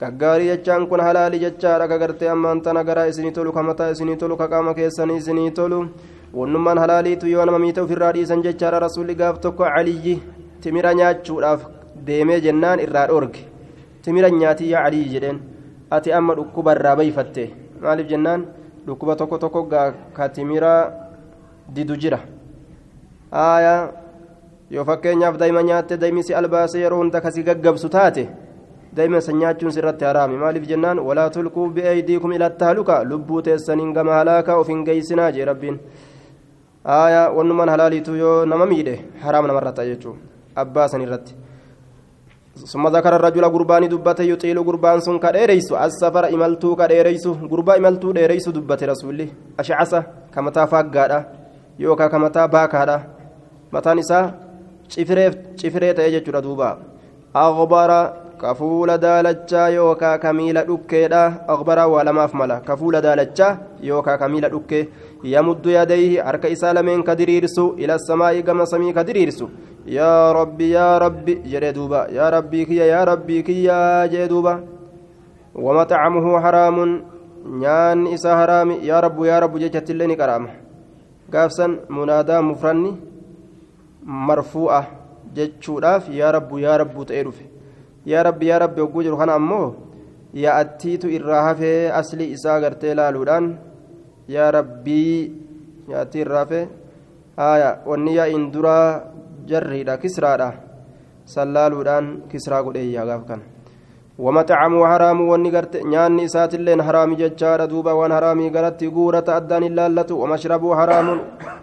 gaggaarii 0.00 0.48
jechaan 0.48 0.86
kun 0.88 1.00
halaalii 1.00 1.40
jechaadha. 1.40 1.88
Kagartee 1.88 2.28
ammaan 2.30 2.60
tana 2.62 2.84
garaa 2.84 3.06
isinii 3.06 3.32
tolu 3.32 3.52
ka 3.52 3.62
mataa 3.62 3.90
isinii 3.90 4.16
tolu 4.16 4.36
ka 4.36 4.48
qaama 4.48 4.74
keessanii 4.74 5.16
isinii 5.16 5.50
tolu. 5.50 5.88
Wannummaan 6.34 6.78
halaaliitu 6.78 7.26
yoo 7.26 7.44
nama 7.44 7.58
miita 7.58 7.82
ofirraa 7.82 8.12
dhiisan 8.12 8.42
jechaadha. 8.42 8.78
Rasuulli 8.80 9.14
gaaf 9.14 9.40
tokko 9.40 9.64
caliyyi 9.64 10.22
timira 10.60 10.94
nyaachuudhaaf 10.94 11.60
deemee 12.06 12.40
jennaan 12.40 12.80
irraa 12.80 13.06
dhoorge. 13.08 13.38
Timira 14.02 14.30
nyaatii 14.30 14.70
yaa 14.70 14.82
caliyyi 14.84 15.08
jedheen. 15.14 15.40
Ati 15.90 16.12
amma 16.12 16.34
dhukkuba 16.36 16.72
irraa 16.76 16.96
bayfatte. 16.96 17.50
Maaliif 17.82 18.08
jennaan? 18.08 18.46
Dhukkuba 18.86 19.16
tokko 19.16 19.38
tokko 19.38 19.64
ka 20.14 20.28
timira 20.28 20.92
didu 21.74 21.96
jira. 21.96 22.18
Aayaa 23.32 23.88
yoo 24.70 24.84
fakkeenyaaf 24.84 25.36
daa'ima 25.38 25.62
nyaatte 25.62 25.96
daa'imisi 26.00 26.34
albaasee 26.34 26.80
yeroo 26.80 26.98
hunda 26.98 27.20
kasii 27.20 27.42
gaggabsu 27.42 27.88
taate. 27.88 28.28
daa'ima 28.95 29.21
san 29.21 29.37
nyaachuun 29.41 29.71
sirratti 29.75 30.05
haraami 30.05 30.37
maaliif 30.37 30.67
jennaan 30.71 30.99
walaa 30.99 31.29
tulquu 31.29 31.69
bi'eeydiikum 31.75 32.31
ilatti 32.37 32.63
haluka 32.69 33.03
lubbuu 33.03 33.41
teessaniin 33.41 33.93
gama 33.93 34.13
halaakaa 34.19 34.57
of 34.57 34.67
hin 34.67 34.83
geessinaa 34.87 35.31
jee 35.31 35.45
rabbiin 35.45 35.79
aayaa 36.97 37.29
wannumaan 37.37 37.69
halaaliitu 37.69 38.15
yoo 38.15 38.35
nama 38.45 38.65
miidhe 38.65 38.95
haraam 39.25 39.47
namarra 39.51 39.71
ta'a 39.71 39.89
jechuudha 39.93 40.19
abbaa 40.55 40.87
san 40.87 41.01
irratti. 41.07 41.35
ثم 42.53 42.87
ذكر 42.87 43.15
الرجل 43.15 43.45
قربان 43.49 43.89
دبته 43.89 44.23
يطيل 44.23 44.57
قربان 44.63 45.01
سن 45.01 45.17
كديريسو 45.19 45.73
السفر 45.73 46.29
إملتو 46.37 46.75
كديريسو 46.75 47.49
قربا 47.51 47.77
إملتو 47.81 48.11
ديريسو 48.13 48.51
دبته 48.53 48.85
رسولي 48.93 49.27
أشعث 49.59 49.93
كما 50.33 50.49
تافقادا 50.53 51.19
يوكا 51.81 52.07
كما 52.07 52.29
تاباكادا 52.29 52.97
متى 53.73 53.91
نساء 53.97 54.43
cifiree 54.93 55.29
cifiree 55.57 55.93
ta'ee 55.93 56.11
jechuudha 56.15 56.41
duuba 56.41 56.77
aghbara 57.33 57.99
ka 58.40 58.54
fuula 58.54 58.98
daalachaa 58.98 59.68
yookaa 59.70 60.18
ka 60.18 60.32
miila 60.32 60.64
dhukkeedha? 60.64 61.44
Aghbara 61.48 61.86
waa 61.88 62.04
lamaaf 62.04 62.34
mala. 62.34 62.60
Ka 62.60 62.76
fuula 62.76 63.00
daalachaa 63.00 63.58
yookaa 63.82 64.16
ka 64.18 64.28
miila 64.28 64.48
dhukkee? 64.48 64.88
Yamuddu 65.22 65.70
yadayhi 65.70 66.16
harka 66.16 66.48
isaa 66.48 66.72
lameen 66.72 67.02
ka 67.02 67.14
diriirsu 67.16 67.74
ila 67.78 67.98
samaa'i 67.98 68.42
gama 68.42 68.66
samii 68.66 68.92
ka 68.92 69.04
diriirsu. 69.04 69.50
Yaa 69.86 70.32
rabbi 70.32 70.70
yaa 70.70 70.98
rabbi 70.98 71.34
jedhee 71.44 71.72
duuba. 71.72 72.06
Yaa 72.12 72.30
rabbii 72.30 72.66
kiyya 72.66 72.86
yaa 72.86 73.04
rabbii 73.04 73.42
kiyya 73.42 74.08
jedhee 74.08 74.28
duuba. 74.28 74.60
Wamaxacamuhu 75.54 76.38
haraamun 76.44 77.02
nyaanni 77.60 78.12
isaa 78.12 78.36
haraami. 78.36 78.78
Yaa 78.86 79.00
rabbu 79.00 79.24
yaa 79.26 79.40
rabbu 79.40 79.58
jechattillee 79.58 80.06
ni 80.06 80.16
qaraama. 80.16 80.48
Gaafsan 81.30 81.78
munaadaa 81.88 82.42
mufranni 82.42 82.96
marfuu'a 84.04 84.84
jechuudhaaf 85.34 86.08
yaa 86.08 86.32
rabbu 86.32 86.58
yaa 86.58 86.78
rabbu 86.78 87.04
ta'ee 87.04 87.24
dhufe 87.24 87.44
yaa 88.12 88.22
rabbi 88.28 88.50
yaa 88.50 88.62
rabbi 88.64 88.80
hogguu 88.84 89.04
jiru 89.06 89.20
kana 89.20 89.34
ammoo 89.40 89.66
yaa'attiitu 90.44 91.10
irraa 91.18 91.42
hafee 91.48 91.90
aslii 92.00 92.30
isaa 92.36 92.60
gartee 92.64 92.94
laaluudhaan 93.00 93.46
yaa 94.36 94.50
rabbii 94.58 95.12
yaa'attii 95.92 96.24
irraa 96.24 96.42
hafee 96.44 96.64
haaya 97.42 97.70
wanni 97.90 98.16
yaa'iin 98.18 98.48
duraa 98.56 98.88
jarriidha 99.52 100.00
kisraadha 100.02 100.50
san 101.34 101.54
laaluudhaan 101.58 102.10
kisraa 102.32 102.64
godheeyyaa 102.66 103.08
gaaf 103.12 103.24
kana 103.30 103.44
ومطعمه 104.24 104.80
حرام 104.92 105.18
ونقرت 105.30 105.74
نيان 105.90 106.20
إسات 106.26 106.52
اللين 106.58 106.80
حرام 106.86 107.10
ججار 107.20 107.60
دوبا 107.72 107.92
وان 107.98 108.12
حرامي 108.16 108.46
قرت 108.54 108.80
قورة 108.96 109.28
أدان 109.38 109.62
اللالة 109.70 110.10
ومشربه 110.22 110.70
حرام 110.80 111.06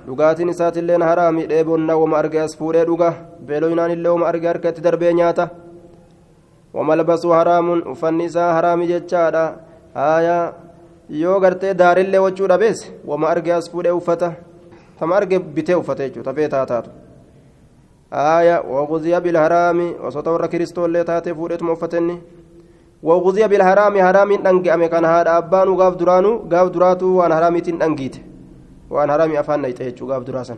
لغات 0.07 0.39
إسات 0.53 0.75
اللين 0.81 1.01
حرام 1.09 1.35
إيبون 1.37 1.91
وما 2.01 2.19
أرقى 2.19 2.45
أسفور 2.45 2.75
دوغا 2.89 3.09
بيلوينان 3.47 3.91
اللي 3.95 4.09
وما 4.13 4.29
أرقى 4.29 4.49
أركت 4.53 4.79
دربي 4.85 5.13
نياتا 5.17 5.45
وملبسه 6.75 7.29
حرام 7.39 7.67
وفن 7.91 8.21
إساء 8.27 8.47
حرام 8.55 8.79
ججار 8.91 9.35
آية 9.95 10.39
daarillee 11.81 12.17
wachuu 12.25 12.47
dhabees 12.47 12.79
wama 13.05 13.29
arge 13.29 13.53
as 13.53 13.69
fuudhee 13.71 13.91
uffata 13.91 14.33
tama 14.99 15.15
arge 15.15 15.39
bitee 15.39 15.75
uffata 15.75 16.03
jechuudha 16.03 16.31
tafee 16.31 16.47
taataatu 16.47 16.89
aaya 18.11 18.61
waquziya 18.61 19.21
bilharaami 19.21 19.87
osoo 20.07 20.21
ta 20.21 20.31
warra 20.31 20.47
kiristoollee 20.47 21.03
taatee 21.03 21.33
fuudheetuma 21.33 21.73
uffatenni 21.77 22.17
وغزي 23.05 23.47
بالحرام 23.47 23.93
حرام 24.01 24.29
دنگame 24.41 24.89
kan 24.89 25.05
haadha 25.05 25.37
abbaanu 25.37 25.77
gaaf 25.77 25.97
duraanu 25.97 26.31
gaaf 26.49 26.71
duraatu 26.73 27.17
waan 27.17 27.31
haraamiitiin 27.31 27.77
dhangiite 27.79 28.19
waan 28.89 29.09
haraami 29.09 29.37
afaan 29.37 29.61
nayxe 29.61 29.83
jechuu 29.85 30.07
gaaf 30.07 30.25
duraasan 30.25 30.57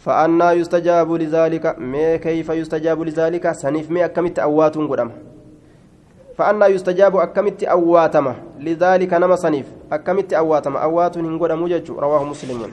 فأنا 0.00 0.52
يستجاب 0.52 1.12
لذلك 1.12 1.76
ما 1.78 2.16
كيف 2.16 2.48
يستجاب 2.48 3.02
لذلك؟ 3.02 3.52
سنيف 3.52 3.90
ما 3.90 4.04
أكمت 4.04 4.38
أوات 4.38 4.76
قدام. 4.76 5.10
فأنا 6.36 6.66
يستجاب 6.66 7.16
أكمت 7.16 7.64
أواتما 7.64 8.34
لذلك 8.60 9.12
نما 9.14 9.36
سنيف 9.36 9.66
أكمت 9.92 10.32
أواتما. 10.32 10.78
أوات 10.78 11.18
موجج 11.54 11.90
رواه 11.90 12.24
مسلم. 12.24 12.72